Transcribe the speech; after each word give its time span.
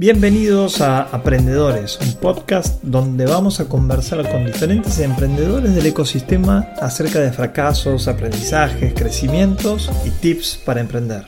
Bienvenidos 0.00 0.80
a 0.80 1.02
Aprendedores, 1.12 1.98
un 1.98 2.20
podcast 2.20 2.84
donde 2.84 3.26
vamos 3.26 3.58
a 3.58 3.68
conversar 3.68 4.18
con 4.30 4.46
diferentes 4.46 5.00
emprendedores 5.00 5.74
del 5.74 5.86
ecosistema 5.86 6.66
acerca 6.80 7.18
de 7.18 7.32
fracasos, 7.32 8.06
aprendizajes, 8.06 8.94
crecimientos 8.94 9.90
y 10.06 10.10
tips 10.22 10.62
para 10.64 10.78
emprender. 10.78 11.22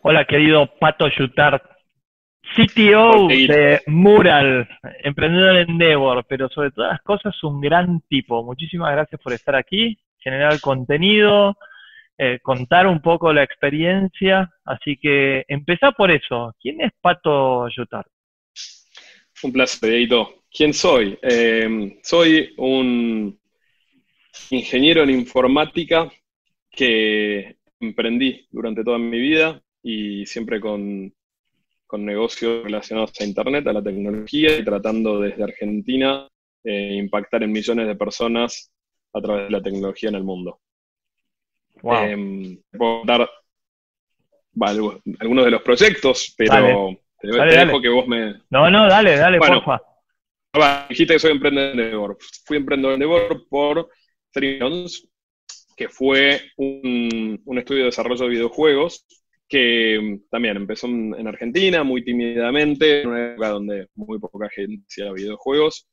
Hola 0.00 0.24
querido 0.24 0.66
Pato 0.80 1.08
Yutart, 1.08 1.62
CTO 2.56 3.28
de 3.28 3.82
Mural, 3.86 4.66
emprendedor 5.02 5.56
en 5.56 5.72
Endeavor, 5.72 6.24
pero 6.26 6.48
sobre 6.48 6.70
todas 6.70 6.92
las 6.92 7.02
cosas 7.02 7.34
un 7.44 7.60
gran 7.60 8.00
tipo. 8.08 8.42
Muchísimas 8.42 8.92
gracias 8.92 9.20
por 9.20 9.34
estar 9.34 9.56
aquí, 9.56 9.98
generar 10.20 10.58
contenido, 10.62 11.58
eh, 12.18 12.38
contar 12.42 12.86
un 12.86 13.00
poco 13.00 13.32
la 13.32 13.42
experiencia. 13.42 14.50
Así 14.64 14.96
que 15.00 15.44
empezá 15.48 15.92
por 15.92 16.10
eso. 16.10 16.54
¿Quién 16.60 16.80
es 16.80 16.92
Pato 17.00 17.68
Yutar? 17.68 18.06
Un 19.42 19.52
placer, 19.52 19.92
Edito. 19.92 20.44
¿Quién 20.50 20.72
soy? 20.72 21.18
Eh, 21.22 21.98
soy 22.02 22.54
un 22.58 23.38
ingeniero 24.50 25.02
en 25.02 25.10
informática 25.10 26.10
que 26.70 27.56
emprendí 27.80 28.46
durante 28.50 28.84
toda 28.84 28.98
mi 28.98 29.18
vida 29.18 29.60
y 29.82 30.24
siempre 30.26 30.60
con, 30.60 31.12
con 31.86 32.04
negocios 32.04 32.64
relacionados 32.64 33.12
a 33.20 33.24
Internet, 33.24 33.66
a 33.66 33.72
la 33.72 33.82
tecnología 33.82 34.56
y 34.56 34.64
tratando 34.64 35.20
desde 35.20 35.42
Argentina 35.42 36.28
eh, 36.64 36.94
impactar 36.94 37.42
en 37.42 37.52
millones 37.52 37.86
de 37.86 37.94
personas 37.94 38.72
a 39.12 39.20
través 39.20 39.44
de 39.44 39.50
la 39.50 39.62
tecnología 39.62 40.08
en 40.08 40.14
el 40.14 40.24
mundo. 40.24 40.60
Em, 41.92 42.58
puedo 42.76 43.02
dar 43.04 43.28
algunos 45.20 45.44
de 45.44 45.50
los 45.50 45.62
proyectos, 45.62 46.34
pero 46.36 46.96
te, 47.20 47.28
dejo 47.28 47.80
que 47.80 47.88
vos 47.88 48.06
me. 48.06 48.34
No, 48.50 48.70
no, 48.70 48.88
dale, 48.88 49.16
dale, 49.16 49.38
porfa. 49.38 49.80
dijiste 50.88 51.14
que 51.14 51.18
soy 51.18 51.32
emprendedor. 51.32 52.16
Fui 52.46 52.56
emprendedor 52.56 53.46
por 53.48 53.90
Trions, 54.32 55.08
que 55.76 55.88
fue 55.88 56.40
un, 56.56 57.40
estudio 57.58 57.82
de 57.82 57.86
desarrollo 57.86 58.24
de 58.24 58.30
videojuegos 58.30 59.06
que 59.46 60.20
también 60.30 60.56
empezó 60.56 60.86
en 60.86 61.28
Argentina 61.28 61.84
muy 61.84 62.02
tímidamente, 62.02 63.02
en 63.02 63.08
una 63.08 63.32
época 63.32 63.48
donde 63.50 63.88
muy 63.94 64.18
poca 64.18 64.48
gente 64.48 64.84
hacía 64.88 65.12
videojuegos. 65.12 65.86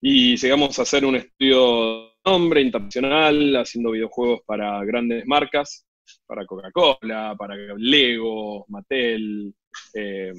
Y 0.00 0.36
llegamos 0.36 0.78
a 0.78 0.82
hacer 0.82 1.04
un 1.04 1.16
estudio 1.16 2.12
nombre 2.24 2.60
internacional, 2.60 3.56
haciendo 3.56 3.92
videojuegos 3.92 4.40
para 4.46 4.84
grandes 4.84 5.26
marcas, 5.26 5.86
para 6.26 6.44
Coca-Cola, 6.44 7.34
para 7.36 7.56
Lego, 7.76 8.66
Mattel, 8.68 9.54
eh, 9.94 10.32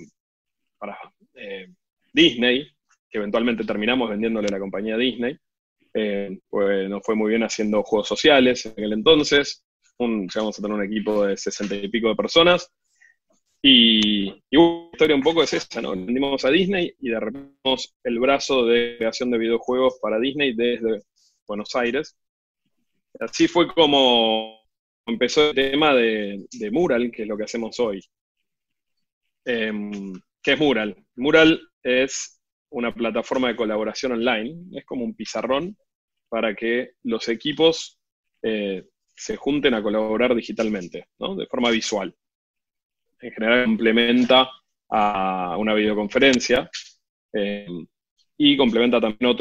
para 0.77 0.97
eh, 1.33 1.67
Disney, 2.13 2.67
que 3.09 3.17
eventualmente 3.17 3.63
terminamos 3.63 4.09
vendiéndole 4.09 4.49
la 4.49 4.59
compañía 4.59 4.97
Disney. 4.97 5.37
Pues 6.49 6.87
nos 6.87 7.01
fue 7.03 7.15
muy 7.15 7.29
bien 7.31 7.41
haciendo 7.41 7.81
juegos 7.81 8.07
sociales 8.07 8.65
en 8.67 8.73
aquel 8.73 8.93
entonces. 8.93 9.65
llegamos 9.97 10.59
a 10.59 10.61
tener 10.61 10.77
un 10.77 10.85
equipo 10.85 11.25
de 11.25 11.35
sesenta 11.35 11.73
y 11.73 11.87
pico 11.87 12.09
de 12.09 12.15
personas 12.15 12.71
y, 13.61 14.29
y 14.49 14.57
una 14.57 14.89
historia 14.91 15.15
un 15.15 15.23
poco 15.23 15.43
es 15.43 15.53
esa, 15.53 15.81
¿no? 15.81 15.91
Vendimos 15.91 16.45
a 16.45 16.51
Disney 16.51 16.93
y 16.99 17.09
derrapamos 17.09 17.95
el 18.03 18.19
brazo 18.19 18.65
de 18.65 18.95
creación 18.97 19.31
de 19.31 19.37
videojuegos 19.37 19.97
para 20.01 20.19
Disney 20.19 20.53
desde 20.53 21.01
Buenos 21.47 21.75
Aires. 21.75 22.15
Así 23.19 23.47
fue 23.47 23.67
como 23.73 24.59
empezó 25.05 25.49
el 25.49 25.55
tema 25.55 25.93
de, 25.95 26.47
Mural, 26.71 27.11
que 27.11 27.23
es 27.23 27.27
lo 27.27 27.37
que 27.37 27.45
hacemos 27.45 27.79
hoy. 27.79 28.03
Em, 29.45 30.13
¿Qué 30.41 30.53
es 30.53 30.59
Mural? 30.59 30.95
Mural 31.15 31.59
es 31.81 32.39
una 32.69 32.93
plataforma 32.93 33.47
de 33.47 33.55
colaboración 33.55 34.11
online, 34.11 34.77
es 34.77 34.85
como 34.85 35.03
un 35.03 35.15
pizarrón 35.15 35.77
para 36.29 36.53
que 36.53 36.91
los 37.03 37.27
equipos 37.29 37.97
eh, 38.43 38.83
se 39.15 39.35
junten 39.37 39.73
a 39.73 39.81
colaborar 39.81 40.35
digitalmente, 40.35 41.07
¿no? 41.17 41.35
de 41.35 41.47
forma 41.47 41.71
visual 41.71 42.13
en 43.21 43.31
general 43.31 43.65
complementa 43.65 44.49
a 44.89 45.57
una 45.57 45.73
videoconferencia 45.73 46.69
eh, 47.33 47.67
y 48.37 48.57
complementa 48.57 49.01
también 49.01 49.35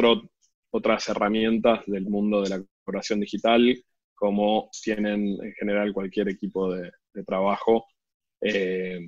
otras 0.70 1.08
herramientas 1.08 1.84
del 1.86 2.06
mundo 2.06 2.42
de 2.42 2.50
la 2.50 2.58
corporación 2.58 3.20
digital, 3.20 3.76
como 4.14 4.70
tienen 4.82 5.36
en 5.42 5.52
general 5.54 5.92
cualquier 5.92 6.28
equipo 6.28 6.72
de, 6.74 6.90
trabajo 7.26 7.86
eh, 8.42 8.98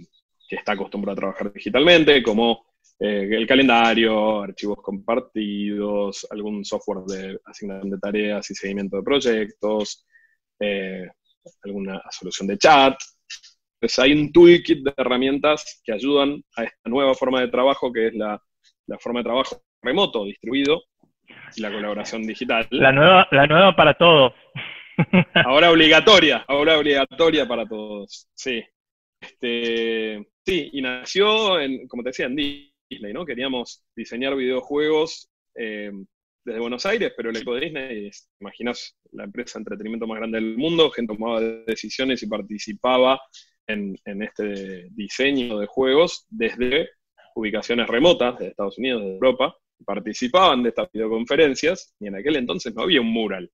que 0.49 0.57
está 0.57 0.73
acostumbrado 0.73 1.13
a 1.13 1.21
trabajar 1.21 1.53
digitalmente, 1.53 2.23
como 2.23 2.65
eh, 2.99 3.29
el 3.31 3.47
calendario, 3.47 4.41
archivos 4.41 4.79
compartidos, 4.83 6.27
algún 6.31 6.65
software 6.65 7.05
de 7.05 7.39
asignación 7.45 7.91
de 7.91 7.99
tareas 7.99 8.51
y 8.51 8.55
seguimiento 8.55 8.97
de 8.97 9.03
proyectos, 9.03 10.07
alguna 11.63 12.03
solución 12.11 12.49
de 12.49 12.59
chat, 12.59 12.97
pues 13.81 13.99
hay 13.99 14.13
un 14.13 14.33
toolkit 14.33 14.85
de 14.85 14.93
herramientas 14.97 15.81
que 15.85 15.93
ayudan 15.93 16.43
a 16.57 16.65
esta 16.65 16.89
nueva 16.89 17.15
forma 17.15 17.41
de 17.41 17.49
trabajo, 17.49 17.93
que 17.93 18.09
es 18.09 18.15
la, 18.15 18.41
forma 18.99 19.21
de 19.21 19.25
trabajo 19.25 19.63
remoto, 19.83 20.25
distribuido, 20.25 20.83
y 21.57 21.61
la 21.61 21.71
colaboración 21.71 22.27
digital. 22.27 22.67
La 22.71 22.93
nueva, 22.93 23.29
la 23.31 23.47
nueva 23.47 23.77
para 23.77 23.95
todos. 23.95 24.33
Ahora 25.35 25.71
obligatoria, 25.71 26.45
ahora 26.49 26.77
obligatoria 26.77 27.47
para 27.47 27.67
todos. 27.67 28.29
Sí. 28.35 28.65
Este, 29.21 30.27
sí, 30.45 30.71
y 30.73 30.83
nació, 30.83 31.61
en, 31.61 31.87
como 31.87 32.03
te 32.03 32.09
decía, 32.09 32.27
en 32.27 32.35
Disney, 32.37 33.13
¿no? 33.13 33.25
Queríamos 33.25 33.85
diseñar 33.95 34.35
videojuegos 34.35 35.31
eh, 35.55 35.93
desde 36.45 36.61
Buenos 36.61 36.87
Aires, 36.87 37.13
pero 37.17 37.31
el 37.31 37.45
de 37.45 37.61
Disney, 37.61 38.11
imaginas 38.41 38.97
la 39.13 39.25
empresa 39.25 39.59
de 39.59 39.63
entretenimiento 39.63 40.07
más 40.07 40.19
grande 40.19 40.41
del 40.41 40.57
mundo, 40.57 40.91
gente 40.91 41.15
tomaba 41.15 41.41
decisiones 41.41 42.23
y 42.23 42.27
participaba 42.27 43.21
en, 43.69 44.23
este 44.23 44.89
diseño 44.91 45.59
de 45.59 45.67
juegos 45.67 46.27
desde 46.31 46.89
ubicaciones 47.35 47.87
remotas 47.87 48.39
de 48.39 48.49
Estados 48.49 48.79
Unidos, 48.79 49.03
de 49.03 49.13
Europa, 49.13 49.55
participaban 49.85 50.63
de 50.63 50.71
estas 50.71 50.91
videoconferencias 50.93 51.95
y 52.01 52.09
en 52.09 52.17
aquel 52.17 52.37
entonces 52.37 52.75
no 52.75 52.83
había 52.83 53.01
un 53.01 53.13
mural. 53.13 53.51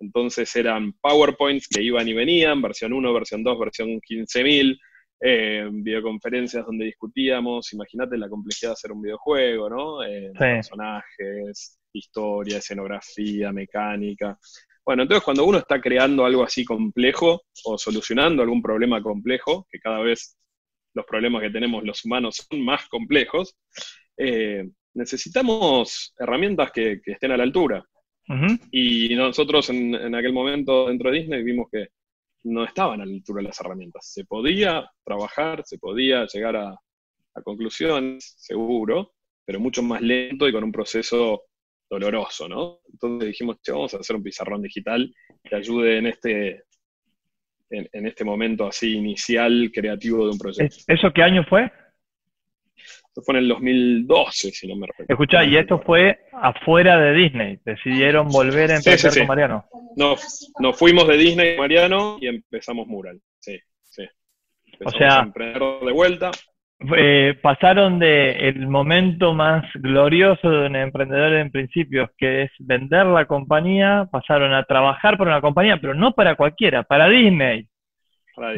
Entonces 0.00 0.54
eran 0.56 0.94
PowerPoints 0.94 1.68
que 1.68 1.82
iban 1.82 2.08
y 2.08 2.12
venían, 2.12 2.60
versión 2.60 2.92
1, 2.92 3.12
versión 3.12 3.44
2, 3.44 3.58
versión 3.58 4.00
15.000, 4.00 4.76
eh, 5.20 5.68
videoconferencias 5.70 6.66
donde 6.66 6.86
discutíamos, 6.86 7.72
imagínate 7.72 8.18
la 8.18 8.28
complejidad 8.28 8.70
de 8.70 8.72
hacer 8.72 8.90
un 8.90 9.02
videojuego, 9.02 9.70
¿no? 9.70 10.02
Eh, 10.02 10.32
personajes, 10.36 11.78
historia, 11.92 12.58
escenografía, 12.58 13.52
mecánica. 13.52 14.36
Bueno, 14.84 15.02
entonces 15.04 15.24
cuando 15.24 15.44
uno 15.44 15.58
está 15.58 15.80
creando 15.80 16.24
algo 16.24 16.42
así 16.42 16.64
complejo 16.64 17.42
o 17.64 17.78
solucionando 17.78 18.42
algún 18.42 18.60
problema 18.60 19.00
complejo, 19.00 19.66
que 19.70 19.78
cada 19.78 20.00
vez 20.00 20.36
los 20.94 21.06
problemas 21.06 21.42
que 21.42 21.50
tenemos 21.50 21.84
los 21.84 22.04
humanos 22.04 22.46
son 22.48 22.64
más 22.64 22.88
complejos, 22.88 23.56
eh, 24.16 24.68
necesitamos 24.94 26.12
herramientas 26.18 26.72
que, 26.72 27.00
estén 27.04 27.32
a 27.32 27.36
la 27.36 27.44
altura. 27.44 27.84
Y 28.70 29.14
nosotros 29.14 29.68
en, 29.68 30.14
aquel 30.14 30.32
momento 30.32 30.88
dentro 30.88 31.10
de 31.10 31.18
Disney 31.18 31.42
vimos 31.42 31.68
que 31.70 31.88
no 32.44 32.64
estaban 32.64 33.00
a 33.00 33.04
la 33.04 33.12
altura 33.12 33.42
las 33.42 33.60
herramientas. 33.60 34.10
Se 34.10 34.24
podía 34.24 34.90
trabajar, 35.04 35.62
se 35.66 35.78
podía 35.78 36.24
llegar 36.26 36.56
a, 36.56 36.70
a 36.70 37.42
conclusiones, 37.42 38.34
seguro, 38.38 39.12
pero 39.44 39.60
mucho 39.60 39.82
más 39.82 40.00
lento 40.00 40.48
y 40.48 40.52
con 40.52 40.64
un 40.64 40.72
proceso 40.72 41.42
doloroso, 41.92 42.48
¿no? 42.48 42.80
Entonces 42.90 43.28
dijimos, 43.28 43.60
che, 43.60 43.70
vamos 43.70 43.92
a 43.92 43.98
hacer 43.98 44.16
un 44.16 44.22
pizarrón 44.22 44.62
digital 44.62 45.14
que 45.44 45.54
ayude 45.54 45.98
en 45.98 46.06
este, 46.06 46.64
en, 47.68 48.06
este 48.06 48.24
momento 48.24 48.66
así 48.66 48.94
inicial 48.94 49.70
creativo 49.72 50.24
de 50.24 50.30
un 50.32 50.38
proyecto. 50.38 50.76
¿Eso 50.86 51.12
qué 51.12 51.22
año 51.22 51.44
fue? 51.44 51.70
Esto 52.74 53.20
fue 53.26 53.34
en 53.34 53.42
el 53.42 53.48
2012, 53.48 54.50
si 54.52 54.66
no 54.66 54.76
me 54.76 54.86
recuerdo. 54.86 55.12
Escuchá, 55.12 55.44
y 55.44 55.56
esto 55.56 55.82
fue 55.84 56.18
afuera 56.32 56.98
de 56.98 57.12
Disney. 57.12 57.58
Decidieron 57.62 58.28
volver 58.28 58.70
a 58.70 58.76
empezar 58.76 59.14
con 59.14 59.26
Mariano. 59.26 59.66
Nos, 59.94 60.50
nos 60.60 60.78
fuimos 60.78 61.06
de 61.06 61.18
Disney 61.18 61.58
Mariano 61.58 62.16
y 62.22 62.28
empezamos 62.28 62.86
Mural. 62.86 63.20
Sí, 63.38 63.58
sí. 63.82 64.04
o 64.82 64.90
sea, 64.90 65.18
a 65.18 65.22
emprender 65.24 65.60
de 65.60 65.92
vuelta. 65.92 66.30
Eh, 66.96 67.38
pasaron 67.40 67.98
de 67.98 68.48
el 68.48 68.66
momento 68.66 69.34
más 69.34 69.64
glorioso 69.74 70.48
de 70.50 70.66
un 70.66 70.76
emprendedor 70.76 71.32
en 71.34 71.50
principios, 71.50 72.10
que 72.16 72.42
es 72.42 72.50
vender 72.58 73.06
la 73.06 73.26
compañía, 73.26 74.08
pasaron 74.10 74.52
a 74.52 74.64
trabajar 74.64 75.16
por 75.16 75.28
una 75.28 75.40
compañía, 75.40 75.78
pero 75.80 75.94
no 75.94 76.12
para 76.12 76.34
cualquiera, 76.34 76.82
para 76.82 77.08
Disney. 77.08 77.66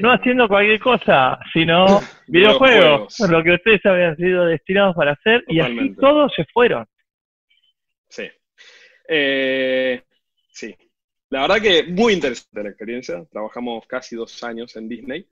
No 0.01 0.13
haciendo 0.13 0.49
cualquier 0.49 0.79
cosa, 0.79 1.39
sino 1.53 1.87
videojuegos, 2.29 3.19
lo 3.29 3.43
que 3.43 3.55
ustedes 3.55 3.85
habían 3.85 4.17
sido 4.17 4.47
destinados 4.47 4.95
para 4.95 5.13
hacer, 5.13 5.45
y 5.49 5.61
así 5.61 5.95
todos 5.97 6.33
se 6.35 6.45
fueron. 6.53 6.87
Sí. 8.09 8.29
Eh, 9.09 10.03
sí. 10.53 10.75
La 11.31 11.43
verdad 11.43 11.61
que 11.61 11.83
muy 11.85 12.13
interesante 12.13 12.63
la 12.63 12.69
experiencia. 12.69 13.25
Trabajamos 13.31 13.85
casi 13.87 14.15
dos 14.15 14.43
años 14.45 14.77
en 14.77 14.89
Disney. 14.89 15.27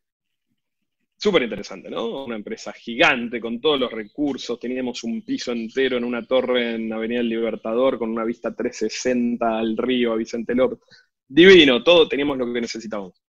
Súper 1.22 1.44
interesante, 1.44 1.88
¿no? 1.88 2.24
Una 2.24 2.34
empresa 2.34 2.72
gigante 2.72 3.40
con 3.40 3.60
todos 3.60 3.78
los 3.78 3.92
recursos, 3.92 4.58
teníamos 4.58 5.04
un 5.04 5.22
piso 5.22 5.52
entero 5.52 5.96
en 5.96 6.02
una 6.02 6.26
torre 6.26 6.74
en 6.74 6.92
Avenida 6.92 7.18
del 7.18 7.28
Libertador 7.28 7.96
con 7.96 8.10
una 8.10 8.24
vista 8.24 8.52
360 8.52 9.58
al 9.58 9.76
río, 9.76 10.12
a 10.12 10.16
Vicente 10.16 10.52
López. 10.52 10.80
Divino, 11.28 11.84
todo 11.84 12.08
teníamos 12.08 12.38
lo 12.38 12.52
que 12.52 12.60
necesitábamos. 12.60 13.22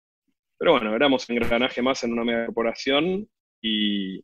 Pero 0.56 0.72
bueno, 0.72 0.96
éramos 0.96 1.28
engranaje 1.28 1.82
más 1.82 2.02
en 2.04 2.14
una 2.14 2.24
mega 2.24 2.46
corporación 2.46 3.28
y, 3.60 4.16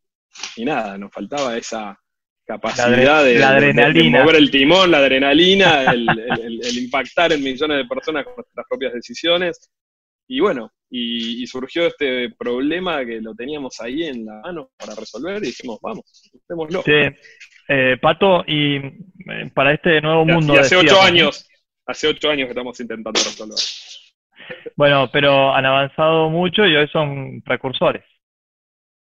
y 0.57 0.65
nada, 0.65 0.97
nos 0.97 1.13
faltaba 1.13 1.55
esa 1.59 2.01
capacidad 2.47 3.23
de, 3.23 3.45
adrenalina. 3.45 4.23
mover 4.23 4.37
el 4.37 4.51
timón, 4.51 4.91
la 4.91 4.99
adrenalina, 4.99 5.93
el, 5.93 6.09
el, 6.09 6.79
impactar 6.79 7.35
en 7.35 7.43
millones 7.43 7.77
de 7.77 7.85
personas 7.85 8.25
con 8.25 8.37
nuestras 8.37 8.65
propias 8.67 8.95
decisiones. 8.95 9.71
Y 10.29 10.41
bueno, 10.41 10.71
y, 10.91 11.47
surgió 11.47 11.87
este 11.87 12.31
problema 12.39 13.05
que 13.05 13.21
lo 13.21 13.35
teníamos 13.35 13.81
ahí 13.81 14.05
en 14.05 14.27
la 14.27 14.41
mano 14.41 14.71
para 14.77 14.95
resolver 14.95 15.39
y 15.39 15.47
dijimos, 15.47 15.79
vamos, 15.83 16.31
démoslo. 16.49 16.83
Sí, 16.83 16.93
eh, 17.69 17.97
Pato, 18.01 18.45
y 18.47 18.77
eh, 18.77 19.51
para 19.55 19.73
este 19.73 20.01
nuevo 20.01 20.27
mundo... 20.27 20.55
Y 20.55 20.59
hace 20.59 20.77
ocho 20.77 21.01
años, 21.01 21.49
hace 21.87 22.09
ocho 22.09 22.31
años 22.31 22.47
que 22.47 22.51
estamos 22.51 22.79
intentando 22.79 23.19
resolver. 23.19 23.59
Bueno, 24.77 25.11
pero 25.13 25.55
han 25.55 25.67
avanzado 25.67 26.29
mucho 26.31 26.67
y 26.67 26.77
hoy 26.77 26.89
son 26.89 27.43
precursores, 27.43 28.05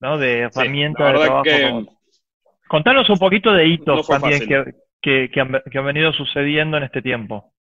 ¿no? 0.00 0.16
De 0.16 0.40
herramientas 0.40 1.12
de 1.12 1.18
trabajo. 1.20 1.96
Contanos 2.68 3.10
un 3.10 3.18
poquito 3.18 3.52
de 3.52 3.66
hitos 3.66 4.06
también 4.06 4.46
que, 4.46 5.28
que, 5.30 5.40
han, 5.40 5.60
que 5.70 5.78
han 5.78 5.84
venido 5.84 6.12
sucediendo 6.12 6.76
en 6.76 6.84
este 6.84 7.02
tiempo. 7.02 7.52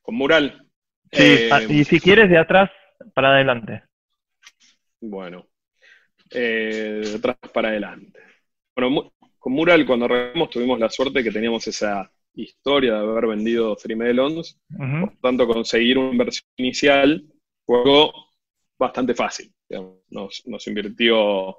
Con 0.00 0.14
Mural, 0.14 0.71
Sí, 1.12 1.48
ah, 1.50 1.62
y 1.68 1.84
si 1.84 2.00
quieres 2.00 2.30
de 2.30 2.38
atrás 2.38 2.70
para 3.14 3.34
adelante. 3.34 3.82
Bueno, 5.00 5.46
eh, 6.30 7.02
de 7.04 7.16
atrás 7.16 7.36
para 7.52 7.68
adelante. 7.68 8.18
Bueno, 8.74 9.12
con 9.38 9.52
Mural 9.52 9.84
cuando 9.86 10.06
arrancamos 10.06 10.50
tuvimos 10.50 10.78
la 10.78 10.88
suerte 10.88 11.22
que 11.22 11.30
teníamos 11.30 11.66
esa 11.66 12.10
historia 12.34 12.94
de 12.94 13.00
haber 13.00 13.26
vendido 13.26 13.76
Three 13.76 13.96
Melons, 13.96 14.58
por 14.68 15.16
tanto 15.20 15.46
conseguir 15.46 15.98
una 15.98 16.12
inversión 16.12 16.48
inicial 16.56 17.22
fue 17.66 18.10
bastante 18.78 19.14
fácil. 19.14 19.52
Nos, 20.08 20.42
nos 20.46 20.66
invirtió 20.66 21.56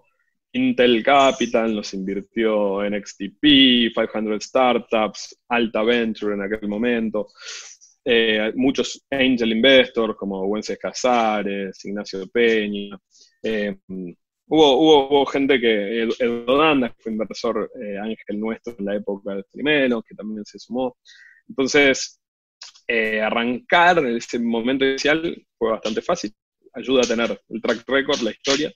Intel 0.54 1.04
Capital, 1.04 1.76
nos 1.76 1.94
invirtió 1.94 2.84
NXTP, 2.84 3.94
500 3.94 4.44
Startups, 4.44 5.40
Alta 5.48 5.84
Venture 5.84 6.36
en 6.36 6.42
aquel 6.42 6.68
momento. 6.68 7.28
Eh, 8.06 8.52
muchos 8.56 9.02
angel 9.10 9.54
investors 9.54 10.16
como 10.18 10.46
Wences 10.46 10.78
Casares, 10.78 11.84
Ignacio 11.86 12.28
Peña. 12.28 13.00
Eh, 13.42 13.78
hubo, 14.48 15.08
hubo, 15.08 15.26
gente 15.26 15.60
que, 15.60 16.04
Eduardo 16.04 16.58
Danda, 16.58 16.90
que 16.90 16.96
fue 17.02 17.12
inversor 17.14 17.72
eh, 17.82 17.98
ángel 17.98 18.40
nuestro 18.40 18.76
en 18.78 18.86
la 18.86 18.96
época 18.96 19.36
de 19.36 19.44
Primero, 19.52 20.02
que 20.02 20.16
también 20.16 20.44
se 20.46 20.60
sumó. 20.60 20.98
Entonces, 21.48 22.20
arrancar 23.22 24.00
en 24.00 24.18
ese 24.18 24.40
momento 24.40 24.86
inicial 24.86 25.46
fue 25.58 25.72
bastante 25.72 26.02
fácil. 26.02 26.34
Ayuda 26.74 27.02
a 27.04 27.08
tener 27.08 27.42
el 27.50 27.62
track 27.62 27.84
record, 27.88 28.22
la 28.22 28.32
historia. 28.32 28.72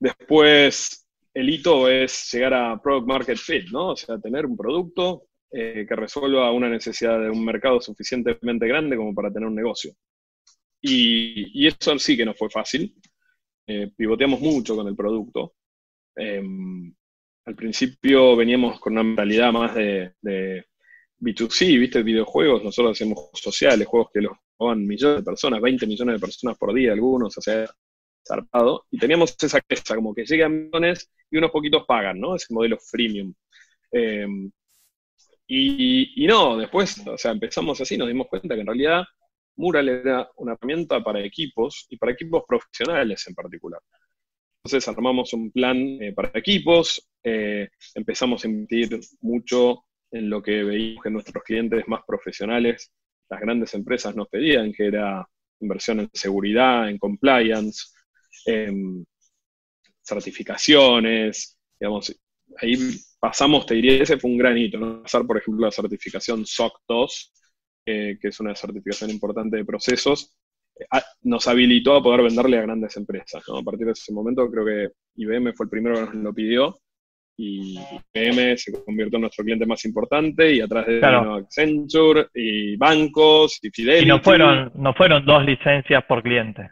después, 0.00 1.06
el 1.34 1.48
hito 1.48 1.88
es 1.88 2.30
llegar 2.32 2.54
a 2.54 2.80
Product 2.82 3.06
Market 3.06 3.38
Fit, 3.38 3.70
¿no? 3.70 3.90
O 3.90 3.96
sea, 3.96 4.18
tener 4.18 4.46
un 4.46 4.56
producto 4.56 5.27
eh, 5.50 5.86
que 5.88 5.96
resuelva 5.96 6.52
una 6.52 6.68
necesidad 6.68 7.20
de 7.20 7.30
un 7.30 7.44
mercado 7.44 7.80
suficientemente 7.80 8.66
grande 8.68 8.96
como 8.96 9.14
para 9.14 9.32
tener 9.32 9.48
un 9.48 9.54
negocio. 9.54 9.92
Y, 10.80 11.66
eso 11.66 11.98
sí 11.98 12.16
que 12.16 12.24
no 12.24 12.34
fue 12.34 12.50
fácil. 12.50 12.94
Eh, 13.66 13.90
pivoteamos 13.96 14.40
mucho 14.40 14.76
con 14.76 14.88
el 14.88 14.96
producto. 14.96 15.54
Em, 16.16 16.94
al 17.46 17.54
principio 17.54 18.36
veníamos 18.36 18.80
con 18.80 18.92
una 18.94 19.02
mentalidad 19.04 19.52
más 19.52 19.74
de, 19.74 20.14
B2C, 21.20 21.78
¿viste? 21.78 22.02
Videojuegos, 22.02 22.62
nosotros 22.62 22.92
hacemos 22.92 23.18
juegos 23.18 23.40
sociales, 23.40 23.88
juegos 23.88 24.10
que 24.12 24.20
los 24.20 24.32
juegan 24.56 24.86
millones 24.86 25.18
de 25.18 25.24
personas, 25.24 25.60
20 25.60 25.86
millones 25.86 26.14
de 26.16 26.20
personas 26.20 26.58
por 26.58 26.72
día, 26.74 26.92
algunos, 26.92 27.36
o 27.36 27.40
sea, 27.40 27.66
zarpado. 28.26 28.86
Y 28.90 28.98
teníamos 28.98 29.34
esa 29.40 29.60
queja, 29.60 29.96
como 29.96 30.14
que 30.14 30.24
llegan 30.24 30.66
millones 30.66 31.10
y 31.30 31.38
unos 31.38 31.50
poquitos 31.50 31.84
pagan, 31.86 32.20
¿no? 32.20 32.36
Ese 32.36 32.52
modelo 32.54 32.78
freemium. 32.78 33.34
Em, 33.90 34.50
y, 35.50 36.26
no, 36.26 36.58
después, 36.58 37.06
o 37.06 37.16
sea, 37.16 37.32
empezamos 37.32 37.80
así, 37.80 37.96
nos 37.96 38.08
dimos 38.08 38.26
cuenta 38.28 38.54
que 38.54 38.60
en 38.60 38.66
realidad 38.66 39.04
Mural 39.56 39.88
era 39.88 40.30
una 40.36 40.52
herramienta 40.52 41.02
para 41.02 41.24
equipos 41.24 41.86
y 41.88 41.96
para 41.96 42.12
equipos 42.12 42.44
profesionales 42.46 43.26
en 43.26 43.34
particular. 43.34 43.80
Entonces 44.62 44.86
armamos 44.88 45.32
un 45.32 45.50
plan 45.50 45.76
eh, 46.02 46.12
para 46.12 46.30
equipos, 46.34 47.08
eh, 47.24 47.68
empezamos 47.94 48.44
a 48.44 48.48
invertir 48.48 49.00
mucho 49.20 49.84
en 50.10 50.28
lo 50.28 50.42
que 50.42 50.62
veíamos 50.64 51.02
que 51.02 51.10
nuestros 51.10 51.42
clientes 51.42 51.88
más 51.88 52.02
profesionales, 52.06 52.92
las 53.30 53.40
grandes 53.40 53.72
empresas 53.74 54.14
nos 54.14 54.28
pedían, 54.28 54.72
que 54.72 54.86
era 54.86 55.26
inversión 55.60 56.00
en 56.00 56.10
seguridad, 56.12 56.88
en 56.90 56.98
compliance, 56.98 57.86
certificaciones, 60.02 61.58
digamos, 61.78 62.14
ahí 62.58 62.76
pasamos, 63.18 63.66
te 63.66 63.74
diría, 63.74 64.02
ese 64.02 64.18
fue 64.18 64.30
un 64.30 64.38
gran 64.38 64.56
hito, 64.56 64.78
¿no? 64.78 65.02
Pasar, 65.02 65.26
por 65.26 65.38
ejemplo, 65.38 65.66
la 65.66 65.72
certificación 65.72 66.46
SOC 66.46 66.80
2, 66.88 67.32
eh, 67.86 68.18
que 68.20 68.28
es 68.28 68.40
una 68.40 68.54
certificación 68.54 69.10
importante 69.10 69.56
de 69.56 69.64
procesos, 69.64 70.36
eh, 70.78 70.84
nos 71.22 71.46
habilitó 71.48 71.96
a 71.96 72.02
poder 72.02 72.22
venderle 72.22 72.58
a 72.58 72.62
grandes 72.62 72.96
empresas, 72.96 73.42
¿no? 73.48 73.58
A 73.58 73.62
partir 73.62 73.86
de 73.86 73.92
ese 73.92 74.12
momento 74.12 74.50
creo 74.50 74.64
que 74.64 74.88
IBM 75.16 75.52
fue 75.54 75.64
el 75.64 75.70
primero 75.70 75.94
que 75.96 76.14
nos 76.16 76.24
lo 76.24 76.34
pidió, 76.34 76.78
y 77.40 77.78
IBM 78.14 78.56
se 78.56 78.84
convirtió 78.84 79.16
en 79.16 79.22
nuestro 79.22 79.44
cliente 79.44 79.64
más 79.64 79.84
importante, 79.84 80.52
y 80.52 80.60
atrás 80.60 80.86
de 80.86 81.00
Accenture, 81.04 82.28
y 82.34 82.76
bancos, 82.76 83.60
y 83.62 83.70
Fidelity. 83.70 84.04
Y 84.04 84.08
no 84.08 84.20
fueron, 84.20 84.72
no 84.74 84.92
fueron 84.94 85.24
dos 85.24 85.44
licencias 85.44 86.04
por 86.04 86.22
cliente. 86.22 86.68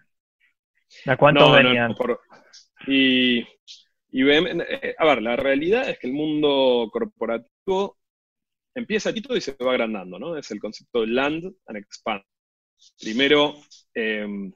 ¿A 1.07 1.17
cuántos 1.17 1.53
venían? 1.53 1.95
y 2.89 3.45
eh, 4.23 4.95
a 4.99 5.05
ver, 5.07 5.23
la 5.23 5.37
realidad 5.37 5.89
es 5.89 5.99
que 5.99 6.07
el 6.07 6.15
mundo 6.15 6.89
corporativo 6.93 7.99
empieza 8.75 9.13
chiquito 9.13 9.37
y 9.37 9.41
se 9.41 9.53
va 9.55 9.73
agrandando, 9.73 10.19
¿no? 10.19 10.37
Es 10.37 10.51
el 10.51 10.61
concepto 10.61 11.03
de 11.03 11.09
land 11.09 11.45
and 11.67 11.79
expand. 11.79 12.23
Primero, 13.01 13.55
em, 13.95 14.53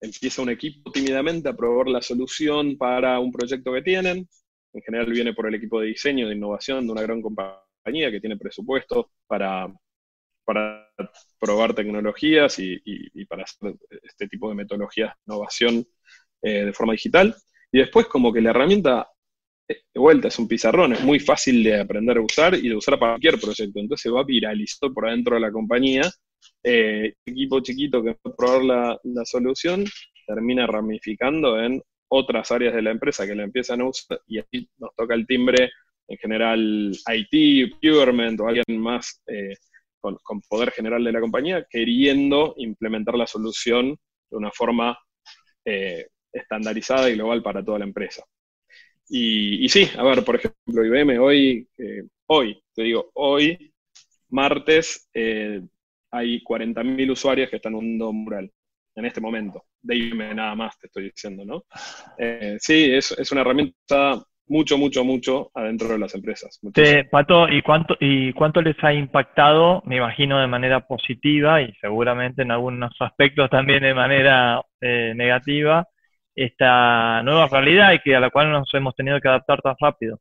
empieza 0.00 0.42
un 0.42 0.50
equipo 0.50 0.90
tímidamente 0.92 1.48
a 1.48 1.56
probar 1.56 1.88
la 1.88 2.02
solución 2.02 2.76
para 2.76 3.18
un 3.20 3.32
proyecto 3.32 3.72
que 3.72 3.82
tienen. 3.82 4.28
En 4.72 4.82
general 4.82 5.10
viene 5.12 5.34
por 5.34 5.46
el 5.48 5.54
equipo 5.54 5.80
de 5.80 5.88
diseño, 5.88 6.28
de 6.28 6.34
innovación 6.34 6.86
de 6.86 6.92
una 6.92 7.02
gran 7.02 7.22
compañía 7.22 8.10
que 8.10 8.20
tiene 8.20 8.36
presupuesto 8.36 9.12
para, 9.26 9.72
para 10.44 10.90
probar 11.38 11.74
tecnologías 11.74 12.58
y, 12.58 13.24
para 13.26 13.44
hacer 13.44 13.76
este 14.02 14.28
tipo 14.28 14.48
de 14.48 14.56
metodologías 14.56 15.14
de 15.14 15.32
innovación 15.32 15.86
eh, 16.42 16.66
de 16.66 16.72
forma 16.72 16.92
digital. 16.92 17.34
Y 17.74 17.78
después 17.78 18.06
como 18.06 18.32
que 18.32 18.40
la 18.40 18.50
herramienta, 18.50 19.08
eh, 19.68 19.80
de 19.92 20.00
vuelta, 20.00 20.28
es 20.28 20.38
un 20.38 20.46
pizarrón, 20.46 20.92
es 20.92 21.02
muy 21.02 21.18
fácil 21.18 21.64
de 21.64 21.80
aprender 21.80 22.18
a 22.18 22.20
usar 22.20 22.54
y 22.54 22.68
de 22.68 22.76
usar 22.76 23.00
para 23.00 23.14
cualquier 23.14 23.40
proyecto. 23.40 23.80
Entonces 23.80 24.00
se 24.00 24.10
va 24.10 24.22
viralizando 24.22 24.94
por 24.94 25.08
adentro 25.08 25.34
de 25.34 25.40
la 25.40 25.50
compañía. 25.50 26.02
Eh, 26.62 27.14
equipo 27.26 27.58
chiquito 27.58 28.00
que 28.00 28.10
va 28.10 28.16
a 28.26 28.36
probar 28.36 29.00
la, 29.02 29.24
solución 29.24 29.84
termina 30.24 30.68
ramificando 30.68 31.60
en 31.60 31.82
otras 32.06 32.52
áreas 32.52 32.74
de 32.74 32.82
la 32.82 32.92
empresa 32.92 33.26
que 33.26 33.34
la 33.34 33.42
empiezan 33.42 33.80
a 33.80 33.88
usar 33.88 34.20
y 34.28 34.38
ahí 34.38 34.68
nos 34.78 34.94
toca 34.94 35.16
el 35.16 35.26
timbre 35.26 35.72
en 36.06 36.16
general 36.18 36.92
IT, 37.12 37.80
procurement 37.80 38.38
o 38.40 38.46
alguien 38.46 38.80
más 38.80 39.20
eh, 39.26 39.56
con, 40.00 40.16
poder 40.48 40.70
general 40.70 41.02
de 41.02 41.10
la 41.10 41.20
compañía 41.20 41.66
queriendo 41.68 42.54
implementar 42.56 43.16
la 43.16 43.26
solución 43.26 43.98
de 44.30 44.36
una 44.36 44.52
forma 44.52 44.96
estandarizada 46.34 47.08
y 47.08 47.14
global 47.14 47.42
para 47.42 47.64
toda 47.64 47.78
la 47.78 47.84
empresa. 47.84 48.24
Y, 49.08 49.68
sí, 49.68 49.88
a 49.96 50.02
ver, 50.02 50.24
por 50.24 50.36
ejemplo, 50.36 50.84
IBM 50.84 51.18
hoy, 51.18 51.68
eh, 51.78 52.04
hoy, 52.26 52.60
te 52.74 52.82
digo, 52.82 53.10
hoy, 53.14 53.72
martes, 54.30 55.08
eh, 55.12 55.60
hay 56.10 56.42
40.000 56.42 57.10
usuarios 57.10 57.50
que 57.50 57.56
están 57.56 57.74
usando 57.74 58.12
Mural 58.12 58.50
en 58.96 59.04
este 59.04 59.20
momento. 59.20 59.64
De 59.82 59.96
IBM 59.96 60.34
nada 60.34 60.54
más, 60.54 60.78
te 60.78 60.86
estoy 60.86 61.04
diciendo, 61.04 61.44
¿no? 61.44 61.64
Eh, 62.18 62.56
sí, 62.58 62.92
es, 62.92 63.12
es 63.12 63.30
una 63.32 63.42
herramienta 63.42 64.22
mucho, 64.46 64.78
mucho, 64.78 65.04
mucho 65.04 65.50
adentro 65.54 65.88
de 65.88 65.98
las 65.98 66.14
empresas. 66.14 66.58
Sí, 66.74 67.02
Pato, 67.10 67.48
¿y 67.48 67.60
cuánto, 67.62 67.96
¿y 68.00 68.32
cuánto 68.32 68.62
les 68.62 68.76
ha 68.82 68.92
impactado, 68.92 69.82
me 69.84 69.96
imagino, 69.96 70.40
de 70.40 70.46
manera 70.46 70.86
positiva 70.86 71.60
y 71.60 71.72
seguramente 71.80 72.42
en 72.42 72.52
algunos 72.52 72.92
aspectos 73.00 73.50
también 73.50 73.82
de 73.82 73.94
manera 73.94 74.62
negativa, 74.80 75.88
esta 76.34 77.22
nueva 77.22 77.46
realidad 77.48 77.92
y 77.92 78.00
que 78.00 78.16
a 78.16 78.20
la 78.20 78.30
cual 78.30 78.50
nos 78.50 78.72
hemos 78.74 78.94
tenido 78.94 79.20
que 79.20 79.28
adaptar 79.28 79.62
tan 79.62 79.76
rápido. 79.78 80.18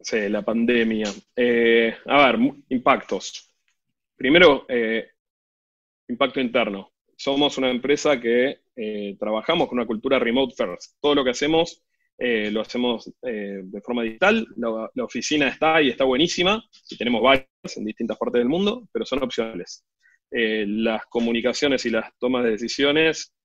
Sí, 0.00 0.28
la 0.28 0.42
pandemia. 0.42 1.08
Eh, 1.36 1.96
a 2.06 2.26
ver, 2.26 2.38
impactos. 2.68 3.50
Primero, 4.16 4.64
eh, 4.68 5.10
impacto 6.08 6.40
interno. 6.40 6.92
Somos 7.16 7.58
una 7.58 7.70
empresa 7.70 8.20
que 8.20 8.60
eh, 8.76 9.16
trabajamos 9.18 9.68
con 9.68 9.78
una 9.78 9.86
cultura 9.86 10.18
remote 10.18 10.54
first. 10.56 10.96
Todo 11.00 11.16
lo 11.16 11.24
que 11.24 11.30
hacemos 11.30 11.82
lo 12.20 12.62
hacemos 12.62 13.12
de 13.22 13.80
forma 13.80 14.02
digital. 14.02 14.44
La, 14.56 15.04
oficina 15.04 15.46
está 15.46 15.80
y 15.80 15.90
está 15.90 16.02
buenísima, 16.02 16.60
tenemos 16.98 17.22
varias 17.22 17.46
en 17.76 17.84
distintas 17.84 18.18
partes 18.18 18.40
del 18.40 18.48
mundo, 18.48 18.88
pero 18.92 19.04
son 19.04 19.22
opcionales. 19.22 19.84
las 20.32 21.06
comunicaciones 21.06 21.86
y 21.86 21.90
las 21.90 22.10
tomas 22.18 22.42
de 22.42 22.50
decisiones 22.50 23.37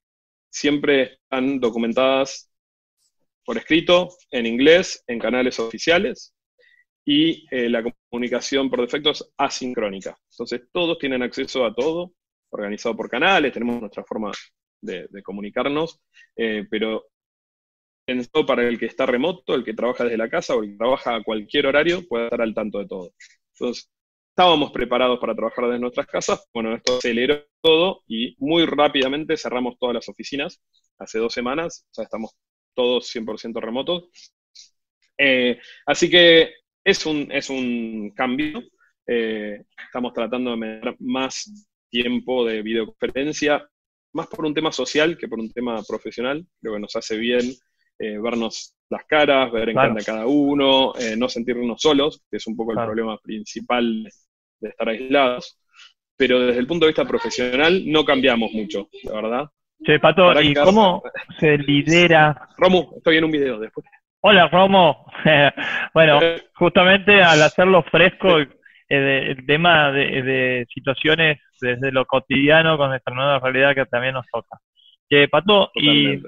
siempre 0.54 1.14
están 1.24 1.60
documentadas 1.60 2.52
por 3.44 3.58
escrito, 3.58 4.10
en 4.32 4.46
inglés, 4.46 5.04
en 5.08 5.20
canales 5.20 5.60
oficiales, 5.60 6.34
y 7.04 7.46
la 7.70 7.84
comunicación 8.10 8.70
por 8.70 8.80
defecto 8.80 9.10
es 9.10 9.30
asincrónica. 9.36 10.18
Entonces 10.32 10.62
todos 10.72 10.98
tienen 11.00 11.24
acceso 11.24 11.66
a 11.66 11.74
todo, 11.74 12.14
organizado 12.52 12.96
por 12.96 13.10
canales, 13.10 13.52
tenemos 13.52 13.82
nuestra 13.82 14.04
forma 14.06 14.32
de, 14.80 15.10
comunicarnos, 15.24 16.00
eh, 16.36 16.66
pero 16.70 17.08
pensado 18.06 18.46
para 18.46 18.68
el 18.68 18.78
que 18.78 18.86
está 18.86 19.06
remoto, 19.06 19.56
el 19.56 19.64
que 19.64 19.74
trabaja 19.74 20.04
desde 20.04 20.18
la 20.18 20.30
casa 20.30 20.56
o 20.56 20.64
el 20.64 20.72
que 20.72 20.78
trabaja 20.78 21.16
a 21.16 21.24
cualquier 21.24 21.68
horario, 21.68 22.08
puede 22.08 22.26
estar 22.26 22.42
al 22.42 22.54
tanto 22.54 22.80
de 22.80 22.88
todo. 22.88 23.14
Entonces, 23.54 23.90
estábamos 24.34 24.72
preparados 24.72 25.20
para 25.20 25.36
trabajar 25.36 25.66
desde 25.66 25.80
nuestras 25.80 26.08
casas, 26.08 26.48
bueno, 26.52 26.76
esto 26.76 26.98
aceleró 26.98 27.46
todo 27.62 28.02
y 28.08 28.36
muy 28.40 28.66
rápidamente 28.66 29.38
cerramos 29.38 29.78
todas 29.78 29.94
las 29.94 30.10
oficinas, 30.10 30.60
hace 30.98 31.20
dos 31.20 31.32
semanas, 31.32 31.86
ya 31.96 32.02
estamos 32.02 32.32
todos 32.74 33.08
100% 33.14 33.62
remotos. 33.62 34.10
Eh, 35.20 35.60
así 35.86 36.10
que 36.10 36.52
es 36.84 37.06
un, 37.06 37.32
es 37.32 37.52
un 37.52 38.12
cambio, 38.16 38.64
eh, 39.06 39.66
estamos 39.86 40.14
tratando 40.14 40.50
de 40.50 40.58
meter 40.58 40.96
más 41.00 41.70
tiempo 41.92 42.44
de 42.44 42.64
videoconferencia, 42.64 43.70
más 44.14 44.26
por 44.26 44.46
un 44.46 44.56
tema 44.56 44.72
social 44.72 45.16
que 45.16 45.28
por 45.28 45.40
un 45.40 45.52
tema 45.52 45.80
profesional. 45.88 46.44
Creo 46.60 46.74
que 46.74 46.80
nos 46.80 46.96
hace 46.96 47.18
bien 47.18 47.54
eh, 48.00 48.18
vernos 48.20 48.76
las 48.90 49.06
caras, 49.06 49.52
ver 49.52 49.70
en 49.70 49.76
claro. 49.76 49.96
cada 50.06 50.28
uno, 50.28 50.94
eh, 51.00 51.16
no 51.18 51.28
sentirnos 51.28 51.82
solos, 51.82 52.24
que 52.30 52.38
es 52.38 52.48
un 52.48 52.56
poco 52.56 52.72
el 52.72 52.78
problema 52.78 53.18
principal 53.18 54.08
de 54.60 54.70
estar 54.70 54.90
aislados. 54.90 55.60
Pero 56.16 56.40
desde 56.40 56.60
el 56.60 56.68
punto 56.68 56.86
de 56.86 56.92
vista 56.92 57.06
profesional 57.06 57.84
no 57.86 58.06
cambiamos 58.06 58.52
mucho, 58.52 58.88
la 59.04 59.14
verdad. 59.14 59.50
Che, 59.84 60.00
Pato, 60.00 60.40
¿y 60.42 60.54
cómo 60.54 61.02
se 61.40 61.58
lidera? 61.58 62.50
Romu, 62.58 62.94
estoy 62.98 63.18
en 63.18 63.26
un 63.26 63.32
video 63.32 63.60
después. 63.60 63.86
Hola, 64.22 64.48
Romo. 64.48 65.06
bueno, 65.94 66.20
justamente 66.56 67.22
al 67.22 67.42
hacerlo 67.42 67.84
fresco, 67.84 68.40
eh, 68.40 68.48
el 68.90 69.46
tema 69.46 69.92
de, 69.92 70.66
situaciones 70.74 71.40
desde 71.60 71.92
lo 71.92 72.06
cotidiano 72.06 72.78
con 72.78 72.90
nuestra 72.90 73.14
nueva 73.14 73.40
realidad 73.40 73.76
que 73.76 73.86
también 73.86 74.14
nos 74.14 74.26
toca. 74.32 74.60
Que, 75.10 75.28
Pato, 75.28 75.72
¿y 75.76 76.22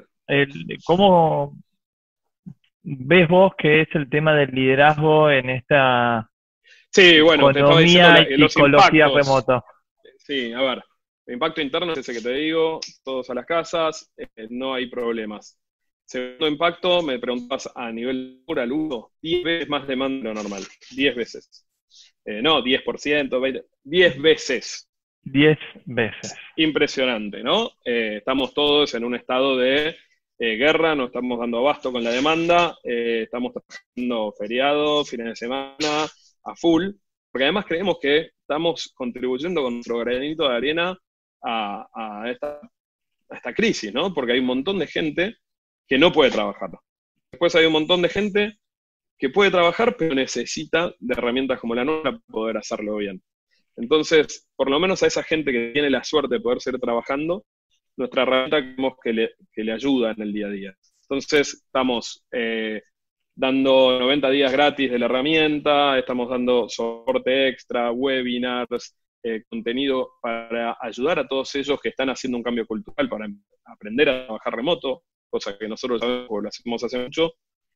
cómo 0.86 1.58
ves 2.84 3.28
vos 3.28 3.54
que 3.58 3.82
es 3.82 3.88
el 3.94 4.10
tema 4.10 4.34
del 4.34 4.52
liderazgo 4.52 5.30
en 5.32 5.50
esta 5.50 6.30
sí, 6.92 7.20
bueno, 7.22 7.50
economía 7.50 8.28
y 8.30 8.48
psicología 8.48 9.08
remota? 9.08 9.64
Sí, 10.18 10.54
a 10.54 10.62
ver, 10.62 10.84
el 11.28 11.34
impacto 11.34 11.62
interno 11.62 11.94
es 11.94 12.00
ese 12.00 12.14
que 12.14 12.22
te 12.22 12.34
digo, 12.34 12.80
todos 13.04 13.30
a 13.30 13.34
las 13.34 13.46
casas, 13.46 14.12
eh, 14.18 14.48
no 14.50 14.74
hay 14.74 14.88
problemas. 14.88 15.60
Segundo 16.06 16.48
impacto, 16.48 17.02
me 17.02 17.18
preguntas 17.18 17.72
a 17.76 17.92
nivel 17.92 18.44
pura 18.46 18.66
luz, 18.66 19.06
10 19.22 19.44
veces 19.44 19.70
más 19.70 19.88
demanda 19.88 20.30
de 20.30 20.36
lo 20.36 20.42
normal, 20.42 20.64
10 20.96 21.16
veces. 21.16 21.68
Eh, 22.24 22.42
no, 22.44 22.62
10%, 22.62 23.40
20, 23.40 23.66
10 23.84 24.22
veces. 24.22 24.90
10 25.24 25.58
veces. 25.86 26.36
Impresionante, 26.58 27.44
¿no? 27.44 27.72
Eh, 27.84 28.18
estamos 28.18 28.54
todos 28.54 28.94
en 28.94 29.04
un 29.04 29.16
estado 29.16 29.58
de 29.58 29.96
eh, 30.38 30.56
guerra, 30.56 30.96
nos 30.96 31.08
estamos 31.08 31.40
dando 31.40 31.60
abasto 31.60 31.92
con 31.92 32.04
la 32.04 32.12
demanda, 32.12 32.76
estamos 32.84 33.54
trabajando 33.54 34.34
feriados, 34.38 35.10
fines 35.10 35.28
de 35.28 35.36
semana, 35.36 36.08
a 36.44 36.56
full, 36.56 36.92
porque 37.32 37.44
además 37.44 37.66
creemos 37.66 37.98
que 38.00 38.32
estamos 38.40 38.94
contribuyendo 38.96 39.62
con 39.64 39.76
nuestro 39.76 39.98
granito 40.00 40.48
de 40.48 40.56
arena 40.56 40.98
a, 41.44 42.26
esta, 42.28 42.60
a 43.30 43.36
esta 43.36 43.54
crisis, 43.54 43.94
¿no? 43.94 44.14
Porque 44.14 44.34
hay 44.34 44.40
un 44.40 44.46
montón 44.46 44.80
de 44.80 44.88
gente 44.88 45.36
que 45.88 45.98
no 45.98 46.12
puede 46.12 46.32
trabajar. 46.32 46.72
Después 47.32 47.56
hay 47.56 47.66
un 47.66 47.74
montón 47.74 48.02
de 48.02 48.10
gente 48.10 48.60
que 49.18 49.30
puede 49.30 49.52
trabajar, 49.52 49.96
pero 49.98 50.16
necesita 50.16 50.94
de 51.00 51.14
herramientas 51.14 51.60
como 51.60 51.76
la 51.76 51.86
nuestra 51.86 52.12
para 52.12 52.24
poder 52.28 52.58
hacerlo 52.58 52.98
bien. 52.98 53.22
Entonces, 53.78 54.48
por 54.56 54.70
lo 54.70 54.80
menos 54.80 55.04
a 55.04 55.08
esa 55.08 55.24
gente 55.24 55.52
que 55.52 55.72
tiene 55.74 55.90
la 55.90 56.04
suerte 56.04 56.36
de 56.36 56.42
poder 56.42 56.62
seguir 56.62 56.80
trabajando, 56.80 57.46
nuestra 57.98 58.24
herramienta 58.24 58.96
que 59.02 59.14
le, 59.14 59.32
que 59.52 59.64
le 59.64 59.72
ayuda 59.72 60.12
en 60.12 60.22
el 60.22 60.34
día 60.34 60.48
a 60.48 60.50
día. 60.50 60.76
Entonces, 61.02 61.64
estamos 61.66 62.26
eh, 62.32 62.82
dando 63.36 64.00
90 64.00 64.30
días 64.30 64.52
gratis 64.52 64.90
de 64.92 65.00
la 65.00 65.06
herramienta, 65.06 65.98
estamos 66.00 66.30
dando 66.30 66.68
soporte 66.70 67.50
extra, 67.50 67.92
webinars, 67.92 68.96
eh, 69.24 69.44
contenido 69.50 70.14
para 70.22 70.78
ayudar 70.80 71.20
a 71.20 71.28
todos 71.28 71.54
ellos 71.56 71.80
que 71.82 71.90
están 71.90 72.10
haciendo 72.10 72.38
un 72.38 72.44
cambio 72.44 72.66
cultural 72.66 73.10
para 73.10 73.28
aprender 73.66 74.10
a 74.10 74.26
trabajar 74.26 74.56
remoto, 74.56 75.04
cosa 75.30 75.58
que 75.58 75.68
nosotros 75.68 76.00
sabemos 76.00 76.44
lo 76.44 76.48
hacemos 76.48 76.84
hace 76.84 77.00
mucho, 77.00 77.34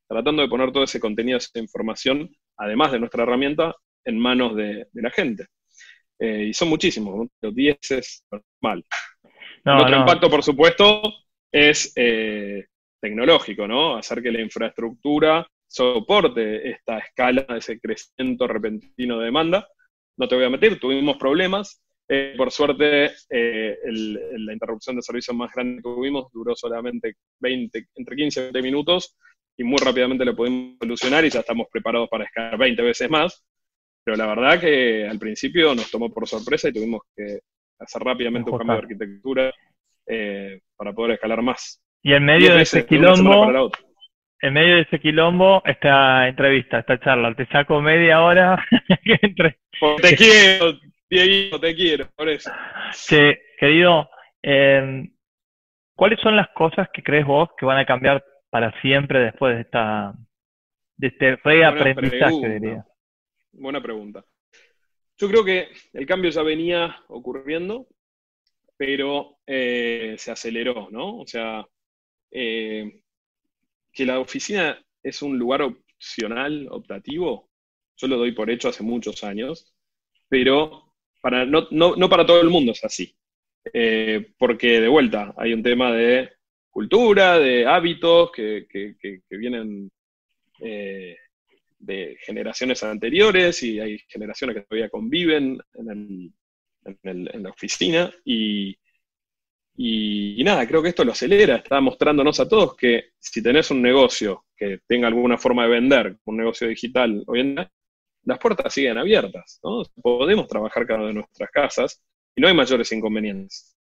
tratando 0.08 0.42
de 0.42 0.48
poner 0.48 0.72
todo 0.72 0.84
ese 0.84 1.00
contenido, 1.00 1.38
esa 1.38 1.58
información, 1.58 2.30
además 2.56 2.92
de 2.92 3.00
nuestra 3.00 3.24
herramienta, 3.24 3.74
en 4.04 4.18
manos 4.18 4.56
de, 4.56 4.86
la 4.94 5.10
gente. 5.10 5.46
Eh, 6.18 6.46
y 6.50 6.54
son 6.54 6.68
muchísimos, 6.68 7.28
los 7.40 7.54
10 7.54 7.78
es 7.90 8.24
normal. 8.30 8.84
Otro 9.64 9.96
impacto, 9.96 10.30
por 10.30 10.42
supuesto, 10.42 11.02
es 11.52 11.92
eh, 11.96 12.66
tecnológico, 13.00 13.66
¿no? 13.66 13.96
Hacer 13.96 14.22
que 14.22 14.32
la 14.32 14.40
infraestructura 14.40 15.46
soporte 15.66 16.68
esta 16.70 16.98
escala, 16.98 17.46
ese 17.56 17.78
crecimiento 17.78 18.46
repentino 18.46 19.18
de 19.18 19.26
demanda. 19.26 19.68
No 20.16 20.26
te 20.28 20.34
voy 20.34 20.44
a 20.44 20.50
meter, 20.50 20.78
tuvimos 20.78 21.16
problemas. 21.16 21.82
Eh, 22.08 22.34
por 22.36 22.50
suerte, 22.50 23.12
la 23.30 24.52
interrupción 24.52 24.96
de 24.96 25.02
servicio 25.02 25.32
más 25.32 25.52
grande 25.54 25.76
que 25.76 25.82
tuvimos 25.82 26.30
duró 26.32 26.56
solamente 26.56 27.14
20, 27.38 27.86
entre 27.94 28.16
15 28.16 28.40
y 28.40 28.42
20 28.44 28.62
minutos 28.62 29.16
y 29.56 29.62
muy 29.64 29.78
rápidamente 29.78 30.24
lo 30.24 30.34
pudimos 30.34 30.76
solucionar 30.80 31.24
y 31.24 31.30
ya 31.30 31.40
estamos 31.40 31.68
preparados 31.70 32.08
para 32.08 32.24
escalar 32.24 32.58
20 32.58 32.82
veces 32.82 33.10
más. 33.10 33.44
Pero 34.02 34.16
la 34.16 34.26
verdad 34.26 34.58
que 34.58 35.06
al 35.06 35.18
principio 35.18 35.74
nos 35.74 35.90
tomó 35.90 36.10
por 36.10 36.26
sorpresa 36.26 36.68
y 36.68 36.72
tuvimos 36.72 37.02
que 37.14 37.40
hacer 37.80 38.02
rápidamente 38.02 38.50
un 38.50 38.58
cambio 38.58 38.76
de 38.76 38.82
arquitectura 38.82 39.52
eh, 40.06 40.60
para 40.76 40.92
poder 40.92 41.12
escalar 41.12 41.42
más. 41.42 41.82
Y 42.02 42.12
en 42.12 42.24
medio 42.24 42.54
de 42.54 42.62
ese 42.62 42.86
quilombo, 42.86 43.70
en 44.42 44.52
medio 44.54 44.76
de 44.76 44.82
ese 44.82 45.00
quilombo, 45.00 45.62
esta 45.64 46.28
entrevista, 46.28 46.78
esta 46.78 46.98
charla, 47.00 47.34
te 47.34 47.46
saco 47.46 47.80
media 47.80 48.22
hora 48.22 48.64
Te 50.02 50.16
quiero, 50.16 50.78
Diego, 51.08 51.58
te 51.58 51.74
quiero, 51.74 52.08
por 52.14 52.28
eso. 52.28 52.50
Che, 52.92 53.40
querido, 53.58 54.08
eh, 54.42 55.08
¿cuáles 55.94 56.20
son 56.20 56.36
las 56.36 56.48
cosas 56.50 56.88
que 56.92 57.02
crees 57.02 57.26
vos 57.26 57.48
que 57.58 57.66
van 57.66 57.78
a 57.78 57.86
cambiar 57.86 58.24
para 58.50 58.78
siempre 58.80 59.20
después 59.20 59.54
de 59.54 59.62
esta 59.62 60.14
de 60.96 61.06
este 61.06 61.36
reaprendizaje, 61.36 62.58
diría? 62.58 62.84
Buena 63.52 63.80
pregunta. 63.80 64.24
Yo 65.20 65.28
creo 65.28 65.44
que 65.44 65.68
el 65.92 66.06
cambio 66.06 66.30
ya 66.30 66.42
venía 66.42 66.96
ocurriendo, 67.08 67.86
pero 68.78 69.38
eh, 69.46 70.14
se 70.16 70.30
aceleró, 70.30 70.88
¿no? 70.90 71.18
O 71.18 71.26
sea, 71.26 71.66
eh, 72.30 73.02
que 73.92 74.06
la 74.06 74.18
oficina 74.18 74.82
es 75.02 75.20
un 75.20 75.38
lugar 75.38 75.60
opcional, 75.60 76.68
optativo, 76.70 77.50
yo 77.98 78.08
lo 78.08 78.16
doy 78.16 78.32
por 78.32 78.50
hecho 78.50 78.70
hace 78.70 78.82
muchos 78.82 79.22
años, 79.22 79.74
pero 80.26 80.94
para, 81.20 81.44
no, 81.44 81.68
para 82.08 82.24
todo 82.24 82.40
el 82.40 82.48
mundo 82.48 82.72
es 82.72 82.82
así. 82.82 83.14
Eh, 83.74 84.32
porque 84.38 84.80
de 84.80 84.88
vuelta 84.88 85.34
hay 85.36 85.52
un 85.52 85.62
tema 85.62 85.92
de 85.92 86.30
cultura, 86.70 87.38
de 87.38 87.66
hábitos 87.66 88.32
que, 88.32 88.66
vienen 89.28 89.90
eh, 90.62 91.18
de 91.80 92.16
generaciones 92.24 92.82
anteriores 92.82 93.62
y 93.62 93.80
hay 93.80 93.98
generaciones 94.06 94.56
que 94.56 94.62
todavía 94.62 94.90
conviven 94.90 95.58
en, 95.74 96.32
la 97.42 97.50
oficina 97.50 98.12
y, 98.24 98.76
y, 99.76 100.42
nada, 100.44 100.66
creo 100.66 100.82
que 100.82 100.90
esto 100.90 101.04
lo 101.04 101.12
acelera, 101.12 101.56
está 101.56 101.80
mostrándonos 101.80 102.38
a 102.40 102.48
todos 102.48 102.76
que 102.76 103.10
si 103.18 103.42
tenés 103.42 103.70
un 103.70 103.82
negocio 103.82 104.44
que 104.56 104.80
tenga 104.86 105.08
alguna 105.08 105.38
forma 105.38 105.64
de 105.64 105.70
vender, 105.70 106.16
un 106.24 106.36
negocio 106.36 106.68
digital 106.68 107.24
hoy 107.26 107.40
en 107.40 107.54
día, 107.54 107.72
las 108.24 108.38
puertas 108.38 108.72
siguen 108.72 108.98
abiertas. 108.98 109.60
Podemos 110.02 110.46
trabajar 110.46 110.86
cada 110.86 111.00
una 111.00 111.08
de 111.08 111.14
nuestras 111.14 111.50
casas 111.50 112.02
y 112.34 112.40
no 112.40 112.48
hay 112.48 112.54
mayores 112.54 112.92
inconvenientes. 112.92 113.74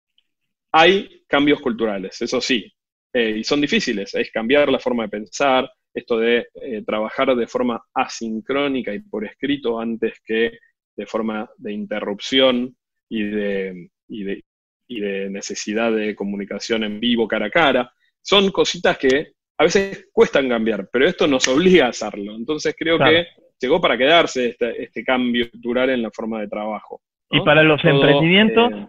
Hay 0.71 1.23
cambios 1.27 1.59
culturales, 1.59 2.21
eso 2.21 2.39
sí, 2.39 2.71
eh, 3.11 3.37
y 3.39 3.43
son 3.43 3.59
difíciles, 3.59 4.13
es 4.13 4.31
cambiar 4.31 4.69
la 4.69 4.79
forma 4.79 5.03
de 5.03 5.09
pensar, 5.09 5.69
esto 5.93 6.19
de 6.19 6.47
eh, 6.61 6.83
trabajar 6.85 7.35
de 7.35 7.47
forma 7.47 7.81
asincrónica 7.93 8.93
y 8.93 8.99
por 8.99 9.25
escrito 9.25 9.79
antes 9.79 10.19
que 10.23 10.59
de 10.95 11.05
forma 11.05 11.49
de 11.57 11.73
interrupción 11.73 12.75
y 13.09 13.23
de, 13.23 13.89
y 14.07 14.99
de 14.99 15.29
necesidad 15.29 15.91
de 15.91 16.15
comunicación 16.15 16.83
en 16.83 16.99
vivo, 16.99 17.27
cara 17.27 17.47
a 17.47 17.49
cara. 17.49 17.93
Son 18.21 18.51
cositas 18.51 18.97
que 18.97 19.33
a 19.59 19.63
veces 19.63 20.07
cuestan 20.11 20.47
cambiar, 20.47 20.89
pero 20.91 21.05
esto 21.05 21.27
nos 21.27 21.47
obliga 21.47 21.85
a 21.85 21.89
hacerlo. 21.89 22.33
Entonces 22.35 22.75
creo 22.77 22.97
que 22.97 23.27
llegó 23.59 23.81
para 23.81 23.97
quedarse 23.97 24.49
este, 24.49 24.83
este, 24.83 25.03
cambio 25.03 25.49
cultural 25.51 25.89
en 25.89 26.01
la 26.01 26.11
forma 26.11 26.39
de 26.39 26.47
trabajo. 26.47 27.01
Y 27.29 27.41
para 27.41 27.61
los 27.63 27.83
emprendimientos, 27.83 28.71
eh, 28.73 28.87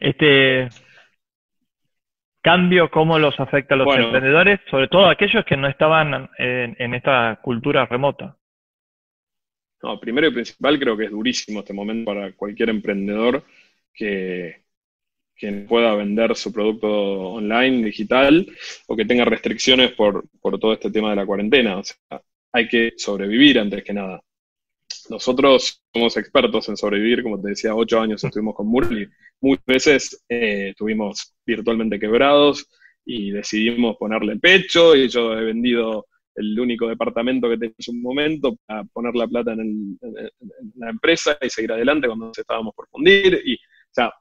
este 0.00 0.68
cambio, 2.44 2.90
¿cómo 2.90 3.18
los 3.18 3.40
afecta 3.40 3.74
a 3.74 3.78
los 3.78 3.96
emprendedores? 3.96 4.60
Sobre 4.70 4.88
todo 4.88 5.06
aquellos 5.06 5.46
que 5.46 5.56
no 5.56 5.66
estaban 5.66 6.28
en, 6.38 6.94
esta 6.94 7.40
cultura 7.42 7.86
remota. 7.86 8.36
No, 9.82 9.98
primero 9.98 10.28
y 10.28 10.32
principal 10.32 10.78
creo 10.78 10.96
que 10.96 11.06
es 11.06 11.10
durísimo 11.10 11.60
este 11.60 11.72
momento 11.72 12.12
para 12.12 12.32
cualquier 12.32 12.68
emprendedor 12.68 13.42
que, 13.92 14.62
que 15.34 15.52
pueda 15.66 15.94
vender 15.94 16.36
su 16.36 16.52
producto 16.52 16.88
online, 16.88 17.82
digital, 17.82 18.46
o 18.88 18.94
que 18.94 19.06
tenga 19.06 19.24
restricciones 19.24 19.92
por, 19.92 20.24
por 20.40 20.58
todo 20.58 20.74
este 20.74 20.90
tema 20.90 21.10
de 21.10 21.16
la 21.16 21.26
cuarentena. 21.26 21.78
O 21.78 21.82
sea, 21.82 22.20
hay 22.52 22.68
que 22.68 22.92
sobrevivir 22.98 23.58
antes 23.58 23.82
que 23.82 23.94
nada. 23.94 24.22
Nosotros 25.10 25.82
somos 25.92 26.16
expertos 26.16 26.68
en 26.68 26.76
sobrevivir, 26.76 27.22
como 27.22 27.40
te 27.40 27.50
decía, 27.50 27.74
ocho 27.74 28.00
años 28.00 28.22
estuvimos 28.24 28.54
con 28.54 28.66
Murli, 28.66 29.08
muchas 29.40 29.64
veces 29.66 30.24
eh, 30.28 30.68
estuvimos 30.70 31.34
virtualmente 31.44 31.98
quebrados 31.98 32.68
y 33.04 33.30
decidimos 33.30 33.96
ponerle 33.96 34.36
pecho 34.36 34.96
y 34.96 35.08
yo 35.08 35.36
he 35.36 35.44
vendido 35.44 36.06
el 36.36 36.58
único 36.58 36.88
departamento 36.88 37.48
que 37.48 37.58
tenía 37.58 37.74
en 37.78 37.82
su 37.82 37.94
momento 37.94 38.56
para 38.66 38.84
poner 38.84 39.14
la 39.14 39.28
plata 39.28 39.52
en, 39.52 39.98
la 40.76 40.90
empresa 40.90 41.38
y 41.40 41.48
seguir 41.48 41.72
adelante 41.72 42.06
cuando 42.06 42.26
nos 42.26 42.38
estábamos 42.38 42.74
por 42.74 42.88
fundir. 42.88 43.40
Y, 43.44 43.54
o 43.54 43.92
sea, 43.92 44.12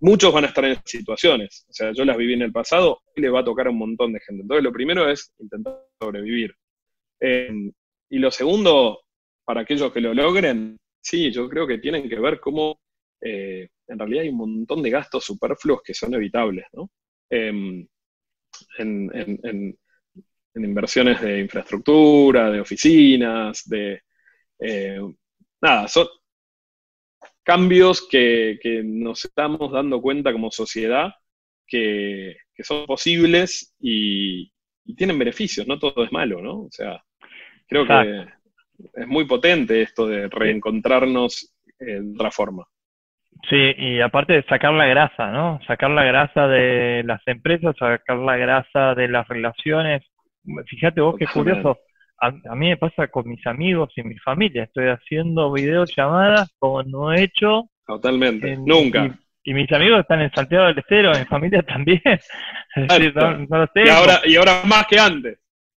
muchos 0.00 0.32
van 0.32 0.44
a 0.44 0.48
estar 0.48 0.64
en 0.64 0.72
esas 0.72 0.84
situaciones. 0.86 1.66
O 1.68 1.72
sea, 1.72 1.92
yo 1.92 2.04
las 2.04 2.16
viví 2.16 2.34
en 2.34 2.42
el 2.42 2.52
pasado 2.52 3.00
y 3.16 3.20
le 3.20 3.30
va 3.30 3.40
a 3.40 3.44
tocar 3.44 3.66
a 3.66 3.70
un 3.70 3.78
montón 3.78 4.12
de 4.12 4.20
gente. 4.20 4.42
Entonces, 4.42 4.64
lo 4.64 4.72
primero 4.72 5.08
es 5.08 5.32
intentar 5.38 5.80
sobrevivir. 6.00 6.54
Eh, 7.20 7.50
y 8.10 8.18
lo 8.18 8.30
segundo, 8.30 9.00
para 9.48 9.62
aquellos 9.62 9.90
que 9.90 10.02
lo 10.02 10.12
logren, 10.12 10.76
sí, 11.00 11.32
yo 11.32 11.48
creo 11.48 11.66
que 11.66 11.78
tienen 11.78 12.06
que 12.06 12.20
ver 12.20 12.38
cómo 12.38 12.82
eh, 13.18 13.66
en 13.86 13.98
realidad 13.98 14.24
hay 14.24 14.28
un 14.28 14.36
montón 14.36 14.82
de 14.82 14.90
gastos 14.90 15.24
superfluos 15.24 15.80
que 15.82 15.94
son 15.94 16.12
evitables, 16.12 16.66
¿no? 16.74 16.90
Em, 17.30 17.88
en, 18.76 19.74
inversiones 20.54 21.22
de 21.22 21.40
infraestructura, 21.40 22.50
de 22.50 22.60
oficinas, 22.60 23.66
de... 23.66 24.02
Eh, 24.60 25.00
nada, 25.62 25.88
son 25.88 26.08
cambios 27.42 28.06
que, 28.06 28.58
nos 28.84 29.24
estamos 29.24 29.72
dando 29.72 30.02
cuenta 30.02 30.30
como 30.30 30.50
sociedad 30.50 31.10
que, 31.66 32.36
son 32.58 32.84
posibles 32.84 33.74
y, 33.80 34.52
tienen 34.94 35.18
beneficios, 35.18 35.66
no 35.66 35.78
todo 35.78 36.04
es 36.04 36.12
malo, 36.12 36.42
¿no? 36.42 36.64
O 36.64 36.70
sea, 36.70 37.02
Creo 37.68 37.86
que 37.86 38.26
es 38.94 39.06
muy 39.06 39.26
potente 39.26 39.82
esto 39.82 40.06
de 40.06 40.28
reencontrarnos 40.28 41.52
de 41.78 42.12
otra 42.14 42.30
forma. 42.30 42.66
Sí, 43.48 43.72
y 43.76 44.00
aparte 44.00 44.32
de 44.34 44.42
sacar 44.44 44.72
la 44.72 44.86
grasa, 44.86 45.30
¿no? 45.30 45.60
Sacar 45.66 45.90
la 45.90 46.04
grasa 46.04 46.48
de 46.48 47.02
las 47.04 47.20
empresas, 47.26 47.76
sacar 47.78 48.18
la 48.18 48.36
grasa 48.36 48.94
de 48.94 49.08
las 49.08 49.28
relaciones. 49.28 50.02
Fíjate 50.66 51.00
vos 51.00 51.14
qué 51.18 51.26
curioso. 51.26 51.78
A, 52.20 52.32
mí 52.56 52.68
me 52.68 52.76
pasa 52.76 53.06
con 53.06 53.28
mis 53.28 53.46
amigos 53.46 53.92
y 53.96 54.02
mi 54.02 54.18
familia. 54.18 54.64
Estoy 54.64 54.88
haciendo 54.88 55.52
videollamadas 55.52 56.52
como 56.58 56.82
no 56.82 57.12
he 57.12 57.22
hecho. 57.22 57.70
Totalmente. 57.86 58.56
Nunca. 58.56 59.16
Y, 59.44 59.54
mis 59.54 59.72
amigos 59.72 60.00
están 60.00 60.20
en 60.20 60.32
Santiago 60.32 60.66
del 60.66 60.78
Estero, 60.78 61.12
mi 61.16 61.24
familia 61.24 61.62
también. 61.66 62.02
y, 62.76 63.88
ahora, 63.88 64.20
y 64.24 64.36
ahora 64.36 64.62
más 64.64 64.86
que 64.88 64.98
antes. 64.98 65.38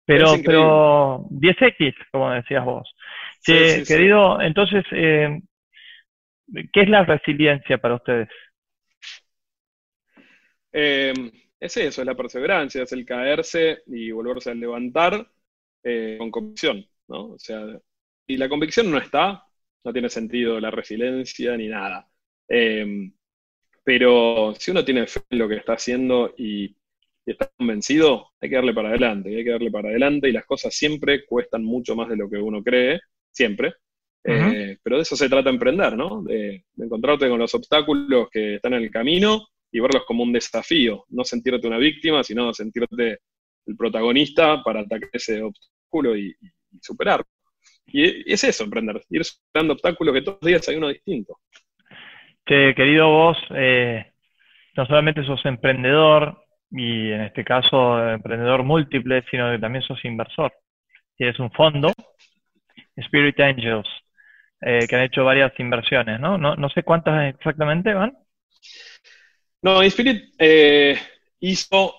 Pero, 0.08 0.36
pero 0.42 1.26
10X, 1.28 1.94
como 2.10 2.30
decías 2.30 2.64
vos. 2.64 2.90
querido, 3.44 4.40
entonces, 4.40 4.82
eh, 4.92 5.42
¿qué 6.72 6.80
es 6.80 6.88
la 6.88 7.04
resiliencia 7.04 7.76
para 7.76 7.96
ustedes? 7.96 8.30
Eh, 10.72 11.12
es 11.60 11.76
eso, 11.76 12.00
es 12.00 12.06
la 12.06 12.14
perseverancia, 12.14 12.84
es 12.84 12.92
el 12.92 13.04
caerse 13.04 13.82
y 13.86 14.10
volverse 14.10 14.50
a 14.50 14.54
levantar 14.54 15.30
eh, 15.84 16.16
con 16.18 16.30
convicción, 16.30 16.86
¿no? 17.08 17.32
O 17.32 17.38
sea, 17.38 17.66
y 18.26 18.38
la 18.38 18.48
convicción 18.48 18.90
no 18.90 18.96
está, 18.96 19.44
no 19.84 19.92
tiene 19.92 20.08
sentido 20.08 20.58
la 20.58 20.70
resiliencia 20.70 21.54
ni 21.54 21.68
nada. 21.68 22.08
pero 23.84 24.54
si 24.58 24.70
uno 24.70 24.82
tiene 24.86 25.06
fe 25.06 25.20
en 25.28 25.38
lo 25.38 25.48
que 25.48 25.56
está 25.56 25.74
haciendo 25.74 26.32
y 26.38 26.77
y 27.28 27.32
está 27.32 27.50
convencido, 27.58 28.30
hay 28.40 28.48
que 28.48 28.56
darle 28.56 28.72
para 28.72 28.88
adelante, 28.88 29.36
hay 29.36 29.44
que 29.44 29.50
darle 29.50 29.70
para 29.70 29.90
adelante 29.90 30.30
y 30.30 30.32
las 30.32 30.46
cosas 30.46 30.74
siempre 30.74 31.26
cuestan 31.26 31.62
mucho 31.62 31.94
más 31.94 32.08
de 32.08 32.16
lo 32.16 32.30
que 32.30 32.38
uno 32.38 32.62
cree, 32.62 33.00
siempre. 33.30 33.74
Eh, 34.24 34.78
pero 34.82 34.96
de 34.96 35.02
eso 35.02 35.14
se 35.14 35.28
trata 35.28 35.50
emprender, 35.50 35.94
¿no? 35.94 36.22
De, 36.22 36.64
encontrarte 36.78 37.28
con 37.28 37.38
los 37.38 37.54
obstáculos 37.54 38.28
que 38.30 38.54
están 38.54 38.72
en 38.72 38.84
el 38.84 38.90
camino 38.90 39.46
y 39.70 39.78
verlos 39.78 40.04
como 40.06 40.22
un 40.22 40.32
desafío, 40.32 41.04
no 41.10 41.22
sentirte 41.22 41.66
una 41.66 41.76
víctima, 41.76 42.24
sino 42.24 42.54
sentirte 42.54 43.18
el 43.66 43.76
protagonista 43.76 44.62
para 44.62 44.80
atacar 44.80 45.10
ese 45.12 45.42
obstáculo 45.42 46.16
y, 46.16 46.34
superarlo. 46.80 47.26
Y, 47.88 48.32
es 48.32 48.42
eso, 48.42 48.64
emprender, 48.64 49.02
ir 49.10 49.22
superando 49.22 49.74
obstáculos 49.74 50.14
que 50.14 50.22
todos 50.22 50.38
los 50.40 50.48
días 50.48 50.66
hay 50.66 50.76
uno 50.76 50.88
distinto. 50.88 51.40
querido 52.46 53.06
vos, 53.06 53.36
eh, 53.54 54.12
no 54.74 54.86
solamente 54.86 55.22
sos 55.24 55.44
emprendedor, 55.44 56.47
y 56.70 57.10
en 57.12 57.22
este 57.22 57.44
caso 57.44 58.08
emprendedor 58.08 58.62
múltiple, 58.62 59.24
sino 59.30 59.50
que 59.50 59.58
también 59.58 59.82
sos 59.82 60.04
inversor. 60.04 60.52
Tienes 61.16 61.38
un 61.38 61.50
fondo, 61.50 61.92
Spirit 62.96 63.40
Angels, 63.40 63.88
eh, 64.60 64.86
que 64.88 64.96
han 64.96 65.02
hecho 65.02 65.24
varias 65.24 65.52
inversiones, 65.58 66.20
¿no? 66.20 66.38
¿no? 66.38 66.56
No 66.56 66.68
sé 66.70 66.82
cuántas 66.82 67.34
exactamente 67.34 67.94
van. 67.94 68.16
No, 69.62 69.82
Spirit 69.82 70.34
eh, 70.38 70.96
hizo 71.40 71.94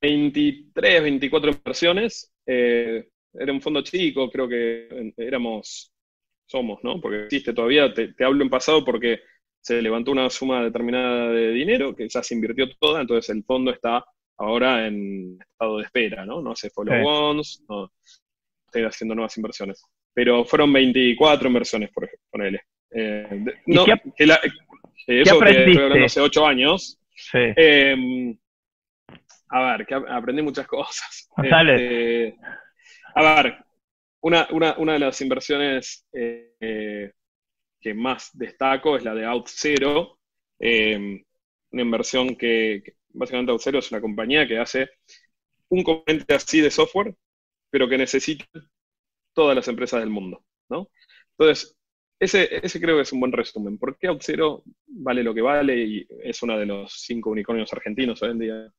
23, 0.00 1.02
24 1.02 1.50
inversiones. 1.50 2.32
Eh, 2.46 3.08
era 3.34 3.52
un 3.52 3.60
fondo 3.60 3.82
chico, 3.82 4.30
creo 4.30 4.48
que 4.48 5.12
éramos, 5.16 5.92
somos, 6.46 6.80
¿no? 6.82 7.00
Porque 7.00 7.24
existe 7.24 7.52
todavía, 7.52 7.92
te, 7.92 8.12
te 8.12 8.24
hablo 8.24 8.42
en 8.42 8.50
pasado 8.50 8.84
porque 8.84 9.20
se 9.62 9.80
levantó 9.80 10.10
una 10.10 10.28
suma 10.28 10.62
determinada 10.62 11.30
de 11.30 11.52
dinero 11.52 11.94
que 11.94 12.08
ya 12.08 12.22
se 12.22 12.34
invirtió 12.34 12.68
toda, 12.78 13.00
entonces 13.00 13.34
el 13.34 13.44
fondo 13.44 13.70
está 13.70 14.04
ahora 14.36 14.86
en 14.86 15.38
estado 15.40 15.78
de 15.78 15.84
espera, 15.84 16.26
¿no? 16.26 16.42
No 16.42 16.50
hace 16.50 16.68
follow-ons, 16.68 17.64
no 17.68 17.90
estoy 18.66 18.82
haciendo 18.82 19.14
nuevas 19.14 19.36
inversiones. 19.36 19.84
Pero 20.12 20.44
fueron 20.44 20.72
24 20.72 21.46
inversiones, 21.48 21.90
por 21.90 22.04
ejemplo, 22.04 22.26
ponele. 22.30 22.62
Eh, 22.90 23.44
no, 23.66 23.84
que, 23.84 24.26
la, 24.26 24.40
que 25.06 25.22
eso 25.22 25.38
que 25.38 25.50
estoy 25.50 25.76
hablando 25.76 26.04
hace 26.04 26.20
8 26.20 26.46
años. 26.46 26.98
Sí. 27.14 27.38
Eh, 27.56 28.36
a 29.48 29.76
ver, 29.76 29.86
que 29.86 29.94
aprendí 29.94 30.42
muchas 30.42 30.66
cosas. 30.66 31.28
Este, 31.42 32.36
a 33.14 33.42
ver, 33.42 33.56
una, 34.22 34.48
una, 34.50 34.74
una, 34.76 34.92
de 34.94 34.98
las 34.98 35.20
inversiones 35.20 36.06
eh, 36.12 37.12
que 37.82 37.94
más 37.94 38.30
destaco 38.32 38.96
es 38.96 39.04
la 39.04 39.14
de 39.14 39.26
OutZero, 39.26 40.18
eh, 40.58 41.24
una 41.72 41.82
inversión 41.82 42.36
que, 42.36 42.96
básicamente 43.08 43.52
OutZero 43.52 43.80
es 43.80 43.90
una 43.90 44.00
compañía 44.00 44.46
que 44.46 44.58
hace 44.58 44.88
un 45.68 45.82
componente 45.82 46.34
así 46.34 46.60
de 46.60 46.70
software, 46.70 47.14
pero 47.70 47.88
que 47.88 47.98
necesita 47.98 48.46
todas 49.34 49.56
las 49.56 49.68
empresas 49.68 50.00
del 50.00 50.10
mundo, 50.10 50.44
¿no? 50.68 50.88
Entonces, 51.38 51.76
ese, 52.18 52.64
ese 52.64 52.80
creo 52.80 52.96
que 52.96 53.02
es 53.02 53.12
un 53.12 53.20
buen 53.20 53.32
resumen. 53.32 53.78
¿Por 53.78 53.98
qué 53.98 54.08
OutZero 54.08 54.62
vale 54.86 55.24
lo 55.24 55.34
que 55.34 55.40
vale 55.40 55.76
y 55.76 56.06
es 56.22 56.42
uno 56.42 56.58
de 56.58 56.66
los 56.66 56.92
cinco 56.92 57.30
unicornios 57.30 57.72
argentinos 57.72 58.22
hoy 58.22 58.30
en 58.30 58.38
día? 58.38 58.72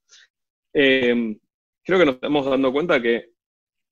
Eh, 0.74 1.38
creo 1.84 2.00
que 2.00 2.06
nos 2.06 2.16
estamos 2.16 2.46
dando 2.46 2.72
cuenta 2.72 3.02
que 3.02 3.32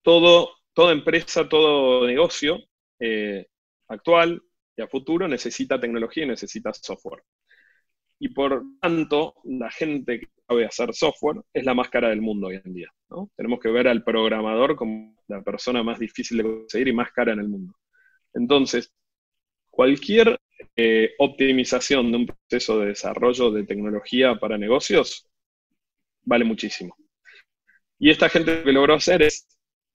todo, 0.02 0.52
toda 0.74 0.94
empresa, 0.94 1.50
todo 1.50 2.08
negocio 2.08 2.60
eh, 3.00 3.48
actual 3.90 4.42
futuro 4.88 5.28
necesita 5.28 5.80
tecnología 5.80 6.24
y 6.24 6.28
necesita 6.28 6.74
software. 6.74 7.24
Y 8.20 8.30
por 8.30 8.64
tanto, 8.80 9.36
la 9.46 9.72
gente 9.72 10.20
que 10.20 10.28
sabe 10.48 10.66
hacer 10.66 10.94
software 10.94 11.42
es 11.54 11.66
la 11.66 11.74
más 11.74 11.90
cara 11.90 12.10
del 12.10 12.22
mundo 12.22 12.48
hoy 12.48 12.62
en 12.64 12.74
día. 12.74 12.90
Tenemos 13.36 13.60
que 13.60 13.72
ver 13.72 13.88
al 13.88 14.04
programador 14.04 14.76
como 14.76 15.16
la 15.28 15.42
persona 15.42 15.82
más 15.82 15.98
difícil 15.98 16.38
de 16.38 16.44
conseguir 16.44 16.90
y 16.90 16.94
más 16.94 17.12
cara 17.12 17.34
en 17.34 17.40
el 17.40 17.50
mundo. 17.50 17.74
Entonces, 18.34 18.94
cualquier 19.72 20.40
eh, 20.76 21.14
optimización 21.18 22.12
de 22.12 22.18
un 22.18 22.26
proceso 22.28 22.80
de 22.80 22.88
desarrollo 22.88 23.52
de 23.52 23.64
tecnología 23.64 24.36
para 24.36 24.58
negocios 24.58 25.28
vale 26.24 26.46
muchísimo. 26.46 26.96
Y 27.98 28.10
esta 28.10 28.30
gente 28.30 28.58
lo 28.58 28.64
que 28.64 28.72
logró 28.72 28.94
hacer 28.96 29.24
es 29.24 29.48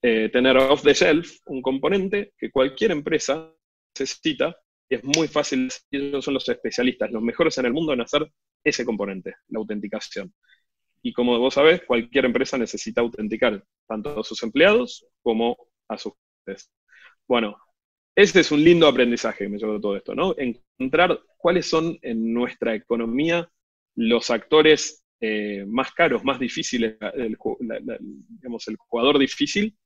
eh, 0.03 0.29
tener 0.33 0.57
off 0.57 0.83
the 0.83 0.95
shelf 0.95 1.39
un 1.47 1.63
componente 1.63 2.33
que 2.39 2.51
cualquier 2.51 2.91
empresa 2.91 3.53
necesita 3.95 4.57
es 4.89 5.03
muy 5.05 5.29
fácil, 5.29 5.69
ellos 5.91 6.25
son 6.25 6.35
los 6.35 6.49
especialistas, 6.49 7.11
los 7.11 7.23
mejores 7.23 7.59
en 7.59 7.67
el 7.67 7.73
mundo 7.73 7.93
en 7.93 8.01
hacer 8.01 8.31
ese 8.63 8.85
componente, 8.85 9.35
la 9.49 9.59
autenticación. 9.59 10.33
Y 11.03 11.13
como 11.13 11.39
vos 11.39 11.55
sabés, 11.55 11.83
cualquier 11.87 12.25
empresa 12.25 12.59
necesita 12.59 13.01
autenticar 13.01 13.65
tanto 13.87 14.21
a 14.21 14.25
sus 14.25 14.43
empleados 14.43 15.07
como 15.23 15.57
a 15.89 15.99
sus 15.99 16.13
clientes. 16.45 16.73
Bueno, 17.29 17.57
ese 18.15 18.41
es 18.41 18.51
un 18.51 18.65
lindo 18.65 18.87
aprendizaje 18.87 19.45
que 19.45 19.49
me 19.49 19.59
llevó 19.59 19.81
todo 19.81 19.97
esto, 19.97 20.15
¿no? 20.15 20.35
Encontrar 20.39 21.21
cuáles 21.37 21.69
son 21.69 21.99
en 22.03 22.33
nuestra 22.33 22.75
economía 22.75 23.49
los 23.95 24.31
actores 24.31 25.05
eh, 25.21 25.65
más 25.67 25.93
caros, 25.93 26.25
más 26.25 26.39
difíciles, 26.39 26.97
digamos, 27.59 28.69
el 28.69 28.77
jugador 28.77 29.19
difícil, 29.19 29.77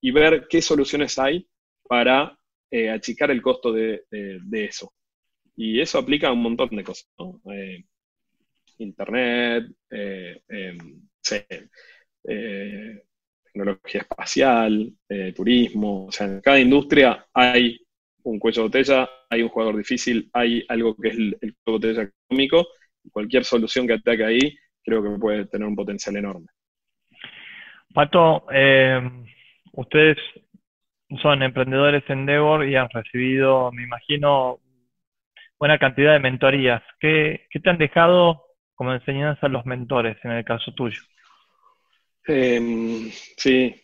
y 0.00 0.10
ver 0.10 0.46
qué 0.48 0.60
soluciones 0.60 1.18
hay 1.18 1.48
para 1.88 2.38
eh, 2.70 2.90
achicar 2.90 3.30
el 3.30 3.42
costo 3.42 3.72
de, 3.72 4.04
eso. 4.52 4.92
Y 5.56 5.80
eso 5.80 5.98
aplica 5.98 6.28
a 6.28 6.32
un 6.32 6.42
montón 6.42 6.70
de 6.70 6.84
cosas. 6.84 7.08
Eh, 7.52 7.84
internet, 8.78 9.66
em, 9.90 11.02
tecnología 13.44 14.00
espacial, 14.00 14.92
turismo, 15.34 16.06
o 16.06 16.12
sea, 16.12 16.26
en 16.26 16.40
cada 16.40 16.58
industria 16.58 17.26
hay 17.32 17.78
un 18.24 18.38
cuello 18.38 18.62
de 18.62 18.68
botella, 18.68 19.08
hay 19.30 19.42
un 19.42 19.48
jugador 19.48 19.76
difícil, 19.76 20.28
hay 20.32 20.64
algo 20.68 20.96
que 20.96 21.08
es 21.08 21.14
el, 21.14 21.38
el 21.40 21.54
cuello 21.62 21.78
de 21.78 21.88
botella 21.88 22.02
económico, 22.02 22.66
cualquier 23.12 23.44
solución 23.44 23.86
que 23.86 23.94
ataque 23.94 24.24
ahí 24.24 24.56
creo 24.84 25.02
que 25.02 25.18
puede 25.18 25.46
tener 25.46 25.66
un 25.66 25.74
potencial 25.76 26.16
enorme. 26.16 26.46
Pato, 27.92 28.46
eh, 28.52 29.00
ustedes 29.72 30.18
son 31.20 31.42
emprendedores 31.42 32.04
en 32.08 32.20
Endeavor 32.20 32.66
y 32.66 32.76
han 32.76 32.88
recibido, 32.90 33.70
me 33.72 33.84
imagino, 33.84 34.60
buena 35.58 35.78
cantidad 35.78 36.12
de 36.12 36.20
mentorías. 36.20 36.82
¿Qué, 37.00 37.46
te 37.50 37.70
han 37.70 37.78
dejado 37.78 38.42
como 38.74 38.92
enseñanza 38.92 39.48
los 39.48 39.64
mentores 39.66 40.16
en 40.24 40.32
el 40.32 40.44
caso 40.44 40.72
tuyo? 40.72 41.00
Em, 42.26 43.10
sí, 43.10 43.74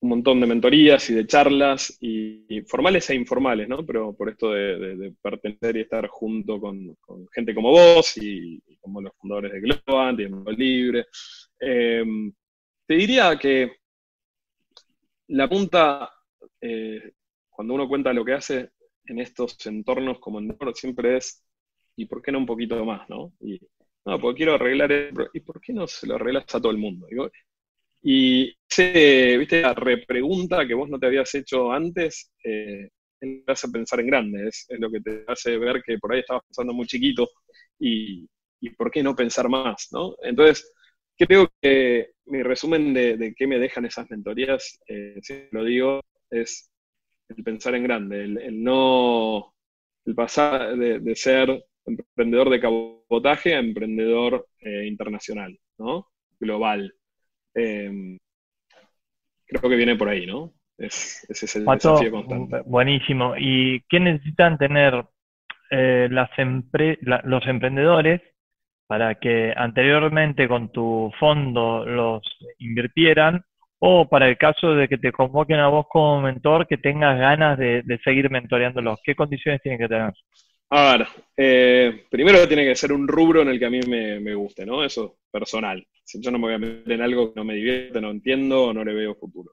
un 0.00 0.08
montón 0.10 0.40
de 0.40 0.46
mentorías 0.46 1.10
y 1.10 1.14
de 1.14 1.26
charlas, 1.26 1.96
y, 2.00 2.62
formales 2.62 3.10
e 3.10 3.14
informales, 3.14 3.68
¿no? 3.68 3.84
Pero 3.84 4.14
por 4.14 4.28
esto 4.28 4.52
de, 4.52 5.12
pertenecer 5.20 5.76
y 5.76 5.80
estar 5.80 6.06
junto 6.08 6.60
con, 6.60 6.96
gente 7.32 7.54
como 7.54 7.70
vos 7.70 8.16
y, 8.16 8.60
como 8.80 9.00
los 9.00 9.12
fundadores 9.16 9.52
de 9.52 9.60
Globant 9.60 10.20
y 10.20 10.24
de 10.24 10.52
Libre. 10.56 11.06
Em, 11.58 12.32
te 12.86 12.94
diría 12.94 13.36
que 13.38 13.78
la 15.28 15.48
punta, 15.48 16.10
eh, 16.60 17.12
cuando 17.48 17.74
uno 17.74 17.88
cuenta 17.88 18.12
lo 18.12 18.24
que 18.24 18.34
hace 18.34 18.70
en 19.04 19.20
estos 19.20 19.64
entornos 19.66 20.18
como 20.20 20.38
en 20.38 20.56
siempre 20.74 21.16
es, 21.16 21.44
¿y 21.96 22.06
por 22.06 22.22
qué 22.22 22.32
no 22.32 22.38
un 22.38 22.46
poquito 22.46 22.84
más, 22.84 23.08
no? 23.08 23.32
Y, 23.40 23.60
no, 24.04 24.18
porque 24.20 24.38
quiero 24.38 24.54
arreglar, 24.54 24.90
¿y 25.32 25.40
por 25.40 25.60
qué 25.60 25.72
no 25.72 25.86
se 25.86 26.06
lo 26.06 26.14
arreglas 26.14 26.44
a 26.54 26.60
todo 26.60 26.70
el 26.70 26.78
mundo? 26.78 27.06
Y 28.02 28.54
ese, 28.68 29.36
viste, 29.36 29.60
la 29.60 29.74
repregunta 29.74 30.66
que 30.66 30.74
vos 30.74 30.88
no 30.88 30.98
te 30.98 31.06
habías 31.06 31.34
hecho 31.34 31.72
antes, 31.72 32.32
eh, 32.44 32.88
te 33.20 33.42
hace 33.46 33.68
pensar 33.68 34.00
en 34.00 34.06
grande, 34.06 34.48
es, 34.48 34.66
lo 34.78 34.90
que 34.90 35.00
te 35.00 35.24
hace 35.26 35.58
ver 35.58 35.82
que 35.82 35.98
por 35.98 36.12
ahí 36.12 36.20
estabas 36.20 36.44
pensando 36.44 36.72
muy 36.72 36.86
chiquito 36.86 37.28
y, 37.78 38.26
por 38.76 38.90
qué 38.90 39.02
no 39.02 39.14
pensar 39.14 39.48
más, 39.48 39.88
¿no? 39.92 40.16
Entonces, 40.22 40.72
creo 41.18 41.50
que 41.60 42.10
mi 42.26 42.42
resumen 42.42 42.94
de, 42.94 43.34
qué 43.36 43.46
me 43.46 43.58
dejan 43.58 43.84
esas 43.84 44.10
mentorías, 44.10 44.80
eh, 44.86 45.18
si 45.22 45.48
lo 45.50 45.64
digo, 45.64 46.00
es 46.30 46.70
el 47.28 47.42
pensar 47.42 47.74
en 47.74 47.84
grande, 47.84 48.24
el, 48.24 48.62
no, 48.62 49.54
el 50.04 50.14
pasar 50.14 50.76
de, 50.76 51.14
ser 51.14 51.64
emprendedor 51.84 52.50
de 52.50 52.60
cabotaje 52.60 53.54
a 53.54 53.58
emprendedor 53.58 54.46
eh, 54.60 54.86
internacional, 54.86 55.58
¿no? 55.78 56.08
Global. 56.38 56.94
Em, 57.54 58.18
creo 59.46 59.70
que 59.70 59.76
viene 59.76 59.96
por 59.96 60.08
ahí, 60.08 60.26
¿no? 60.26 60.52
ese 60.78 61.26
es 61.28 61.56
el 61.56 61.64
desafío 61.64 62.12
constante. 62.12 62.60
Buenísimo. 62.64 63.34
¿Y 63.36 63.80
qué 63.88 63.98
necesitan 63.98 64.58
tener 64.58 65.04
eh, 65.70 66.08
las 66.10 66.30
los 67.24 67.46
emprendedores 67.46 68.22
para 68.88 69.14
que 69.16 69.52
anteriormente 69.54 70.48
con 70.48 70.72
tu 70.72 71.12
fondo 71.20 71.84
los 71.84 72.22
invirtieran 72.58 73.44
o 73.78 74.08
para 74.08 74.28
el 74.28 74.36
caso 74.36 74.74
de 74.74 74.88
que 74.88 74.96
te 74.98 75.12
convoquen 75.12 75.60
a 75.60 75.68
vos 75.68 75.86
como 75.88 76.22
mentor, 76.22 76.66
que 76.66 76.78
tengas 76.78 77.18
ganas 77.18 77.58
de, 77.58 78.00
seguir 78.02 78.30
mentoreándolos? 78.30 78.98
¿Qué 79.04 79.14
condiciones 79.14 79.62
tienen 79.62 79.78
que 79.78 79.88
tener? 79.88 80.12
A 80.70 80.96
ver, 80.96 81.06
eh, 81.36 82.04
primero 82.10 82.48
tiene 82.48 82.64
que 82.64 82.74
ser 82.74 82.92
un 82.92 83.06
rubro 83.06 83.42
en 83.42 83.48
el 83.48 83.58
que 83.58 83.66
a 83.66 83.70
mí 83.70 83.80
me, 83.86 84.34
guste, 84.34 84.66
¿no? 84.66 84.82
Eso 84.82 85.18
personal. 85.30 85.86
Si 86.02 86.20
yo 86.20 86.30
no 86.30 86.38
me 86.38 86.46
voy 86.46 86.54
a 86.54 86.58
meter 86.58 86.92
en 86.92 87.02
algo 87.02 87.32
que 87.32 87.38
no 87.38 87.44
me 87.44 87.54
divierte, 87.54 88.00
no 88.00 88.10
entiendo 88.10 88.64
o 88.64 88.72
no 88.72 88.84
le 88.84 88.94
veo 88.94 89.14
futuro. 89.14 89.52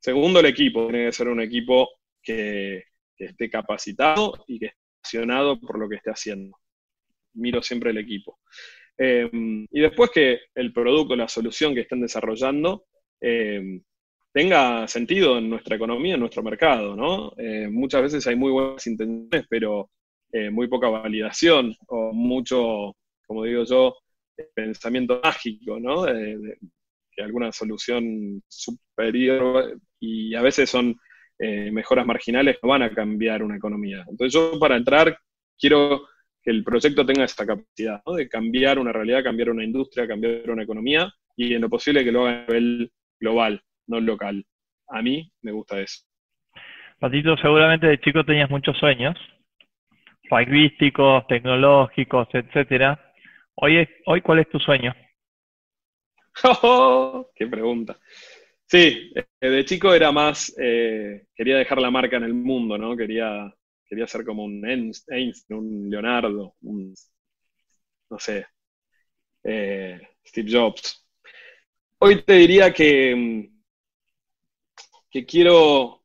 Segundo, 0.00 0.40
el 0.40 0.46
equipo. 0.46 0.88
Tiene 0.88 1.06
que 1.06 1.12
ser 1.12 1.28
un 1.28 1.40
equipo 1.40 1.88
que, 2.22 2.84
esté 3.18 3.50
capacitado 3.50 4.44
y 4.46 4.60
que 4.60 4.66
esté 4.66 4.78
apasionado 5.00 5.58
por 5.58 5.78
lo 5.78 5.88
que 5.88 5.96
esté 5.96 6.10
haciendo. 6.10 6.56
Miro 7.34 7.62
siempre 7.62 7.90
el 7.90 7.98
equipo. 7.98 8.40
Eh, 8.96 9.28
y 9.32 9.80
después 9.80 10.10
que 10.10 10.40
el 10.54 10.72
producto, 10.72 11.14
la 11.14 11.28
solución 11.28 11.74
que 11.74 11.82
estén 11.82 12.00
desarrollando, 12.00 12.86
eh, 13.20 13.80
tenga 14.32 14.86
sentido 14.88 15.38
en 15.38 15.48
nuestra 15.48 15.76
economía, 15.76 16.14
en 16.14 16.20
nuestro 16.20 16.42
mercado, 16.42 16.94
¿no? 16.94 17.32
muchas 17.70 18.02
veces 18.02 18.26
hay 18.26 18.36
muy 18.36 18.52
buenas 18.52 18.86
intenciones, 18.86 19.46
pero 19.48 19.90
eh, 20.32 20.50
muy 20.50 20.68
poca 20.68 20.88
validación 20.88 21.74
o 21.88 22.12
mucho, 22.12 22.94
como 23.26 23.44
digo 23.44 23.64
yo, 23.64 23.96
pensamiento 24.54 25.20
mágico, 25.24 25.80
¿no? 25.80 26.04
que 26.04 27.22
alguna 27.22 27.50
solución 27.50 28.42
superior 28.46 29.80
y 29.98 30.34
a 30.34 30.42
veces 30.42 30.70
son 30.70 30.94
eh, 31.40 31.70
mejoras 31.70 32.04
marginales 32.04 32.58
no 32.62 32.70
van 32.70 32.82
a 32.82 32.92
cambiar 32.92 33.44
una 33.44 33.56
economía. 33.56 34.04
Entonces 34.08 34.32
yo 34.32 34.58
para 34.58 34.76
entrar 34.76 35.16
quiero 35.56 36.02
que 36.48 36.54
el 36.54 36.64
proyecto 36.64 37.04
tenga 37.04 37.24
esa 37.24 37.44
capacidad 37.44 38.00
de 38.16 38.26
cambiar 38.26 38.78
una 38.78 38.90
realidad, 38.90 39.22
cambiar 39.22 39.50
una 39.50 39.64
industria, 39.64 40.08
cambiar 40.08 40.50
una 40.50 40.62
economía 40.62 41.12
y 41.36 41.52
en 41.52 41.60
lo 41.60 41.68
posible 41.68 42.02
que 42.02 42.10
lo 42.10 42.26
haga 42.26 42.38
a 42.38 42.46
nivel 42.46 42.90
global, 43.20 43.60
no 43.86 44.00
local. 44.00 44.42
A 44.88 45.02
mí 45.02 45.30
me 45.42 45.52
gusta 45.52 45.78
eso. 45.78 46.06
Patito, 46.98 47.36
seguramente 47.36 47.86
de 47.86 48.00
chico 48.00 48.24
tenías 48.24 48.48
muchos 48.48 48.78
sueños 48.78 49.14
paísticos, 50.30 51.26
tecnológicos, 51.26 52.28
etcétera. 52.32 53.12
Hoy, 53.56 53.86
hoy 54.06 54.22
¿cuál 54.22 54.38
es 54.38 54.48
tu 54.48 54.58
sueño? 54.58 54.94
Oh, 56.62 57.28
¡Qué 57.34 57.46
pregunta! 57.46 57.98
Sí, 58.64 59.12
eh, 59.14 59.48
de 59.50 59.64
chico 59.64 59.92
era 59.92 60.12
más, 60.12 60.54
eh, 60.58 61.26
quería 61.34 61.58
dejar 61.58 61.80
la 61.80 61.90
marca 61.90 62.16
en 62.16 62.24
el 62.24 62.34
mundo, 62.34 62.78
¿no? 62.78 62.96
Quería, 62.96 63.52
quería 63.88 64.06
ser 64.06 64.24
como 64.24 64.44
un 64.44 64.64
Einstein, 64.68 65.32
un 65.50 65.88
Leonardo, 65.90 66.54
un, 66.62 66.94
no 68.10 68.18
sé, 68.18 68.46
eh, 69.44 70.00
Steve 70.26 70.50
Jobs. 70.52 71.06
Hoy 71.98 72.22
te 72.22 72.34
diría 72.34 72.72
que, 72.72 73.14
mm, 73.16 73.62
que 75.10 75.26
quiero 75.26 75.98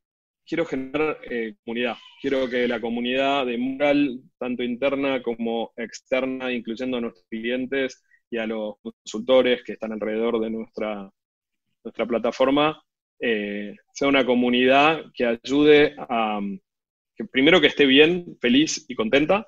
quiero 0.46 0.66
generar 0.66 1.18
eh, 1.30 1.56
comunidad. 1.64 1.96
Quiero 2.20 2.48
que 2.48 2.68
la 2.68 2.80
comunidad 2.80 3.46
de 3.46 3.58
Mural, 3.58 4.20
tanto 4.38 4.62
interna 4.62 5.22
como 5.22 5.72
externa, 5.76 6.52
incluyendo 6.52 6.98
a 6.98 7.00
nuestros 7.00 7.26
clientes 7.28 8.02
y 8.30 8.38
a 8.38 8.46
los 8.46 8.76
consultores 8.82 9.62
que 9.64 9.72
están 9.72 9.92
alrededor 9.92 10.40
de 10.40 10.50
nuestra, 10.50 11.10
nuestra 11.82 12.06
plataforma, 12.06 12.82
eh, 13.20 13.76
sea 13.92 14.08
una 14.08 14.26
comunidad 14.26 15.04
que 15.14 15.26
ayude 15.26 15.94
a, 15.98 16.40
que 17.16 17.24
primero 17.24 17.60
que 17.60 17.68
esté 17.68 17.86
bien, 17.86 18.36
feliz 18.40 18.84
y 18.88 18.94
contenta, 18.94 19.46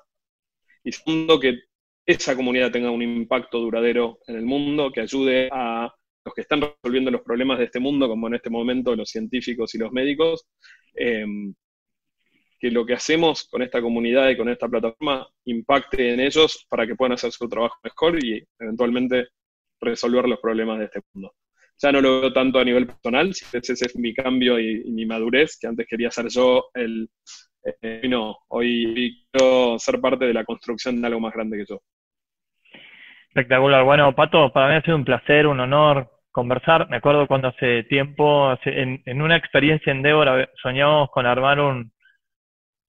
y 0.83 0.91
segundo 0.91 1.39
que 1.39 1.59
esa 2.05 2.35
comunidad 2.35 2.71
tenga 2.71 2.91
un 2.91 3.01
impacto 3.01 3.59
duradero 3.59 4.19
en 4.27 4.37
el 4.37 4.45
mundo, 4.45 4.91
que 4.91 5.01
ayude 5.01 5.49
a 5.51 5.93
los 6.23 6.33
que 6.33 6.41
están 6.41 6.61
resolviendo 6.61 7.11
los 7.11 7.21
problemas 7.21 7.59
de 7.59 7.65
este 7.65 7.79
mundo, 7.79 8.07
como 8.07 8.27
en 8.27 8.35
este 8.35 8.49
momento 8.49 8.95
los 8.95 9.09
científicos 9.09 9.75
y 9.75 9.77
los 9.77 9.91
médicos, 9.91 10.45
em, 10.95 11.53
que 12.59 12.71
lo 12.71 12.85
que 12.85 12.93
hacemos 12.93 13.47
con 13.49 13.61
esta 13.61 13.81
comunidad 13.81 14.29
y 14.29 14.37
con 14.37 14.49
esta 14.49 14.67
plataforma 14.67 15.27
impacte 15.45 16.13
en 16.13 16.19
ellos 16.19 16.65
para 16.69 16.87
que 16.87 16.95
puedan 16.95 17.13
hacer 17.13 17.31
su 17.31 17.47
trabajo 17.47 17.75
mejor 17.83 18.23
y 18.23 18.43
eventualmente 18.59 19.27
resolver 19.79 20.27
los 20.27 20.39
problemas 20.39 20.79
de 20.79 20.85
este 20.85 21.01
mundo. 21.13 21.33
Ya 21.79 21.91
no 21.91 22.01
lo 22.01 22.21
veo 22.21 22.33
tanto 22.33 22.59
a 22.59 22.65
nivel 22.65 22.87
personal, 22.87 23.29
ese 23.29 23.73
es 23.73 23.95
mi 23.95 24.13
cambio 24.13 24.59
y, 24.59 24.83
mi 24.91 25.05
madurez, 25.05 25.57
que 25.59 25.67
antes 25.67 25.85
quería 25.87 26.09
ser 26.09 26.27
yo 26.29 26.65
el... 26.73 27.09
Eh, 27.81 28.07
no, 28.07 28.37
hoy 28.47 29.27
quiero 29.31 29.77
ser 29.77 29.99
parte 29.99 30.25
de 30.25 30.33
la 30.33 30.45
construcción 30.45 31.01
de 31.01 31.07
algo 31.07 31.19
más 31.19 31.33
grande 31.33 31.57
que 31.57 31.65
yo. 31.67 31.81
Espectacular. 33.29 33.83
Bueno, 33.83 34.15
Pato, 34.15 34.51
para 34.53 34.69
mí 34.69 34.75
ha 34.75 34.81
sido 34.81 34.95
un 34.95 35.05
placer, 35.05 35.47
un 35.47 35.59
honor 35.59 36.09
conversar. 36.31 36.89
Me 36.89 36.97
acuerdo 36.97 37.27
cuando 37.27 37.49
hace 37.49 37.83
tiempo, 37.83 38.57
en, 38.63 39.21
una 39.21 39.35
experiencia 39.35 39.91
en 39.91 40.01
Débora, 40.01 40.49
soñamos 40.61 41.09
con 41.11 41.25
armar 41.25 41.59
un, 41.59 41.91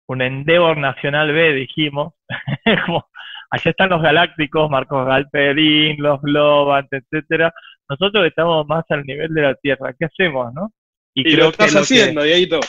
un 0.07 0.23
Endeavor 0.23 0.77
Nacional 0.77 1.33
B, 1.33 1.55
dijimos. 1.55 2.15
Como, 2.87 3.09
allá 3.51 3.71
están 3.71 3.91
los 3.91 4.03
galácticos, 4.03 4.71
Marcos 4.71 5.07
Galperín, 5.07 5.97
los 6.01 6.21
Globant, 6.23 6.89
etcétera. 6.93 7.53
Nosotros 7.89 8.27
estamos 8.27 8.67
más 8.67 8.85
al 8.91 9.03
nivel 9.05 9.35
de 9.35 9.43
la 9.43 9.55
Tierra. 9.57 9.93
¿Qué 9.99 10.05
hacemos, 10.05 10.53
no? 10.55 10.71
Y, 11.15 11.35
lo 11.35 11.49
estás 11.49 11.75
haciendo, 11.75 12.23
Dieguito. 12.23 12.61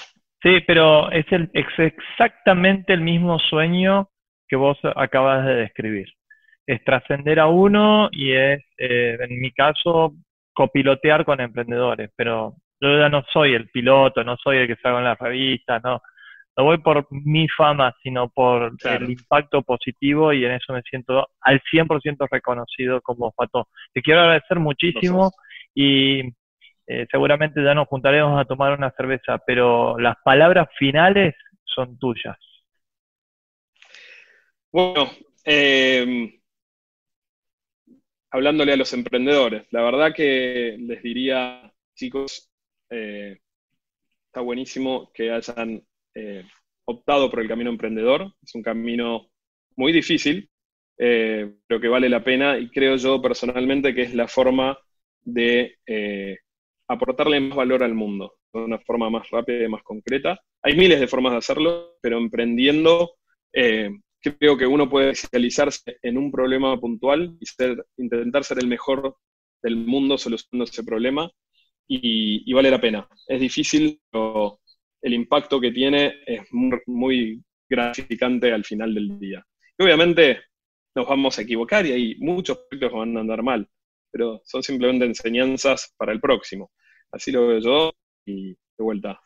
Sí, 0.41 0.59
pero 0.65 1.11
es, 1.11 1.25
el, 1.31 1.49
es 1.53 1.67
exactamente 1.77 2.93
el 2.93 3.01
mismo 3.01 3.39
sueño 3.39 4.09
que 4.47 4.55
vos 4.55 4.77
acabas 4.95 5.45
de 5.45 5.55
describir. 5.55 6.07
Es 6.65 6.83
trascender 6.83 7.39
a 7.39 7.47
uno 7.47 8.09
y 8.11 8.31
es, 8.31 8.63
eh, 8.77 9.17
en 9.19 9.39
mi 9.39 9.51
caso, 9.51 10.13
copilotear 10.53 11.25
con 11.25 11.41
emprendedores, 11.41 12.11
pero 12.15 12.55
yo 12.79 12.97
ya 12.97 13.09
no 13.09 13.23
soy 13.31 13.53
el 13.53 13.69
piloto, 13.69 14.23
no 14.23 14.37
soy 14.37 14.57
el 14.57 14.67
que 14.67 14.75
salgo 14.77 14.99
en 14.99 15.05
las 15.05 15.19
revistas, 15.19 15.81
no, 15.83 16.01
no 16.55 16.63
voy 16.63 16.77
por 16.77 17.07
mi 17.09 17.47
fama, 17.49 17.93
sino 18.01 18.29
por 18.29 18.73
el 18.83 19.09
impacto 19.09 19.61
positivo 19.61 20.31
y 20.33 20.45
en 20.45 20.51
eso 20.51 20.73
me 20.73 20.81
siento 20.83 21.27
al 21.41 21.61
100% 21.71 22.27
reconocido 22.29 23.01
como 23.01 23.31
Fato. 23.31 23.67
Te 23.93 24.01
quiero 24.01 24.21
agradecer 24.21 24.59
muchísimo 24.59 25.31
y 25.73 26.23
eh, 26.91 27.05
seguramente 27.11 27.63
ya 27.63 27.75
nos 27.75 27.87
juntaremos 27.87 28.41
a 28.41 28.45
tomar 28.45 28.73
una 28.75 28.89
cerveza, 28.89 29.37
pero 29.45 29.99
las 29.99 30.15
palabras 30.23 30.67
finales 30.75 31.35
son 31.63 31.99
tuyas. 31.99 32.35
Bueno, 34.71 35.07
eh, 35.45 36.41
hablándole 38.31 38.73
a 38.73 38.75
los 38.75 38.91
emprendedores, 38.93 39.67
la 39.69 39.83
verdad 39.83 40.15
que 40.15 40.77
les 40.79 41.03
diría, 41.03 41.71
chicos, 41.93 42.51
eh, 42.89 43.37
está 44.25 44.41
buenísimo 44.41 45.11
que 45.13 45.31
hayan 45.31 45.83
eh, 46.15 46.43
optado 46.85 47.29
por 47.29 47.41
el 47.41 47.47
camino 47.47 47.69
emprendedor. 47.69 48.33
Es 48.41 48.55
un 48.55 48.63
camino 48.63 49.29
muy 49.75 49.91
difícil, 49.93 50.49
eh, 50.97 51.53
pero 51.67 51.79
que 51.79 51.87
vale 51.87 52.09
la 52.09 52.23
pena 52.23 52.57
y 52.57 52.71
creo 52.71 52.95
yo 52.95 53.21
personalmente 53.21 53.93
que 53.93 54.01
es 54.01 54.15
la 54.15 54.27
forma 54.27 54.75
de 55.21 55.77
aportarle 56.89 57.39
más 57.39 57.57
valor 57.57 57.83
al 57.83 57.93
mundo, 57.93 58.35
de 58.53 58.61
una 58.61 58.79
forma 58.79 59.09
más 59.09 59.29
rápida 59.29 59.63
y 59.63 59.69
más 59.69 59.83
concreta. 59.83 60.39
Hay 60.61 60.75
miles 60.75 60.99
de 60.99 61.07
formas 61.07 61.33
de 61.33 61.37
hacerlo, 61.37 61.97
pero 62.01 62.17
emprendiendo 62.17 63.15
creo 64.21 64.57
que 64.57 64.67
uno 64.67 64.89
puede 64.89 65.11
especializarse 65.11 65.97
en 66.01 66.17
un 66.17 66.31
problema 66.31 66.79
puntual 66.79 67.37
y 67.39 67.45
ser, 67.45 67.85
intentar 67.97 68.43
ser 68.43 68.59
el 68.59 68.67
mejor 68.67 69.15
del 69.61 69.77
mundo 69.77 70.17
solucionando 70.17 70.65
ese 70.65 70.83
problema 70.83 71.29
y, 71.87 72.51
vale 72.53 72.69
la 72.69 72.81
pena. 72.81 73.07
Es 73.27 73.39
difícil, 73.39 73.99
pero 74.11 74.59
el 75.01 75.13
impacto 75.13 75.59
que 75.59 75.71
tiene 75.71 76.21
es 76.25 76.41
muy, 76.51 77.43
gratificante 77.71 78.51
al 78.51 78.65
final 78.65 78.95
del 78.95 79.19
día. 79.19 79.45
Y 79.77 79.83
obviamente 79.83 80.39
nos 80.95 81.07
vamos 81.07 81.37
a 81.37 81.43
equivocar 81.43 81.85
y 81.85 81.91
hay 81.91 82.15
muchos 82.17 82.57
proyectos 82.57 82.91
que 82.91 82.97
van 82.97 83.15
a 83.15 83.19
andar 83.19 83.43
mal, 83.43 83.67
pero 84.11 84.41
son 84.43 84.63
simplemente 84.63 85.05
enseñanzas 85.05 85.93
para 85.95 86.11
el 86.11 86.19
próximo. 86.19 86.71
Así 87.11 87.31
lo 87.31 87.47
veo 87.47 87.59
yo 87.59 87.93
y 88.25 88.51
de 88.51 88.83
vuelta. 88.83 89.19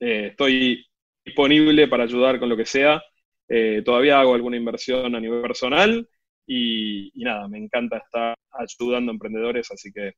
Eh, 0.00 0.28
estoy 0.30 0.86
disponible 1.24 1.88
para 1.88 2.04
ayudar 2.04 2.38
con 2.38 2.48
lo 2.48 2.56
que 2.56 2.66
sea 2.66 3.02
eh, 3.48 3.82
todavía 3.84 4.20
hago 4.20 4.34
alguna 4.34 4.56
inversión 4.56 5.14
a 5.14 5.20
nivel 5.20 5.42
personal 5.42 6.08
y, 6.46 7.12
nada, 7.16 7.48
me 7.48 7.58
encanta 7.58 7.98
estar 7.98 8.36
ayudando 8.52 9.10
a 9.10 9.14
emprendedores, 9.14 9.70
así 9.70 9.92
que 9.92 10.12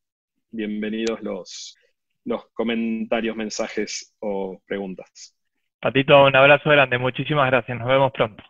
bienvenidos 0.51 1.21
los, 1.23 1.77
los 2.25 2.47
comentarios, 2.53 3.37
mensajes 3.37 4.15
o 4.21 4.61
preguntas. 4.67 5.37
Patito, 5.81 6.25
un 6.25 6.37
abrazo 6.37 6.71
grande, 6.71 6.99
muchísimas 6.99 7.51
gracias, 7.51 7.79
nos 7.79 7.89
vemos 7.89 8.13
pronto. 8.13 8.43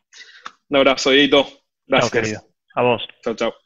Un 0.68 0.76
abrazo, 0.76 1.12
Edito. 1.12 1.46
Gracias. 1.86 2.12
querido. 2.12 2.40
A 2.74 2.82
vos. 2.82 3.06
Chao, 3.22 3.34
chao. 3.34 3.65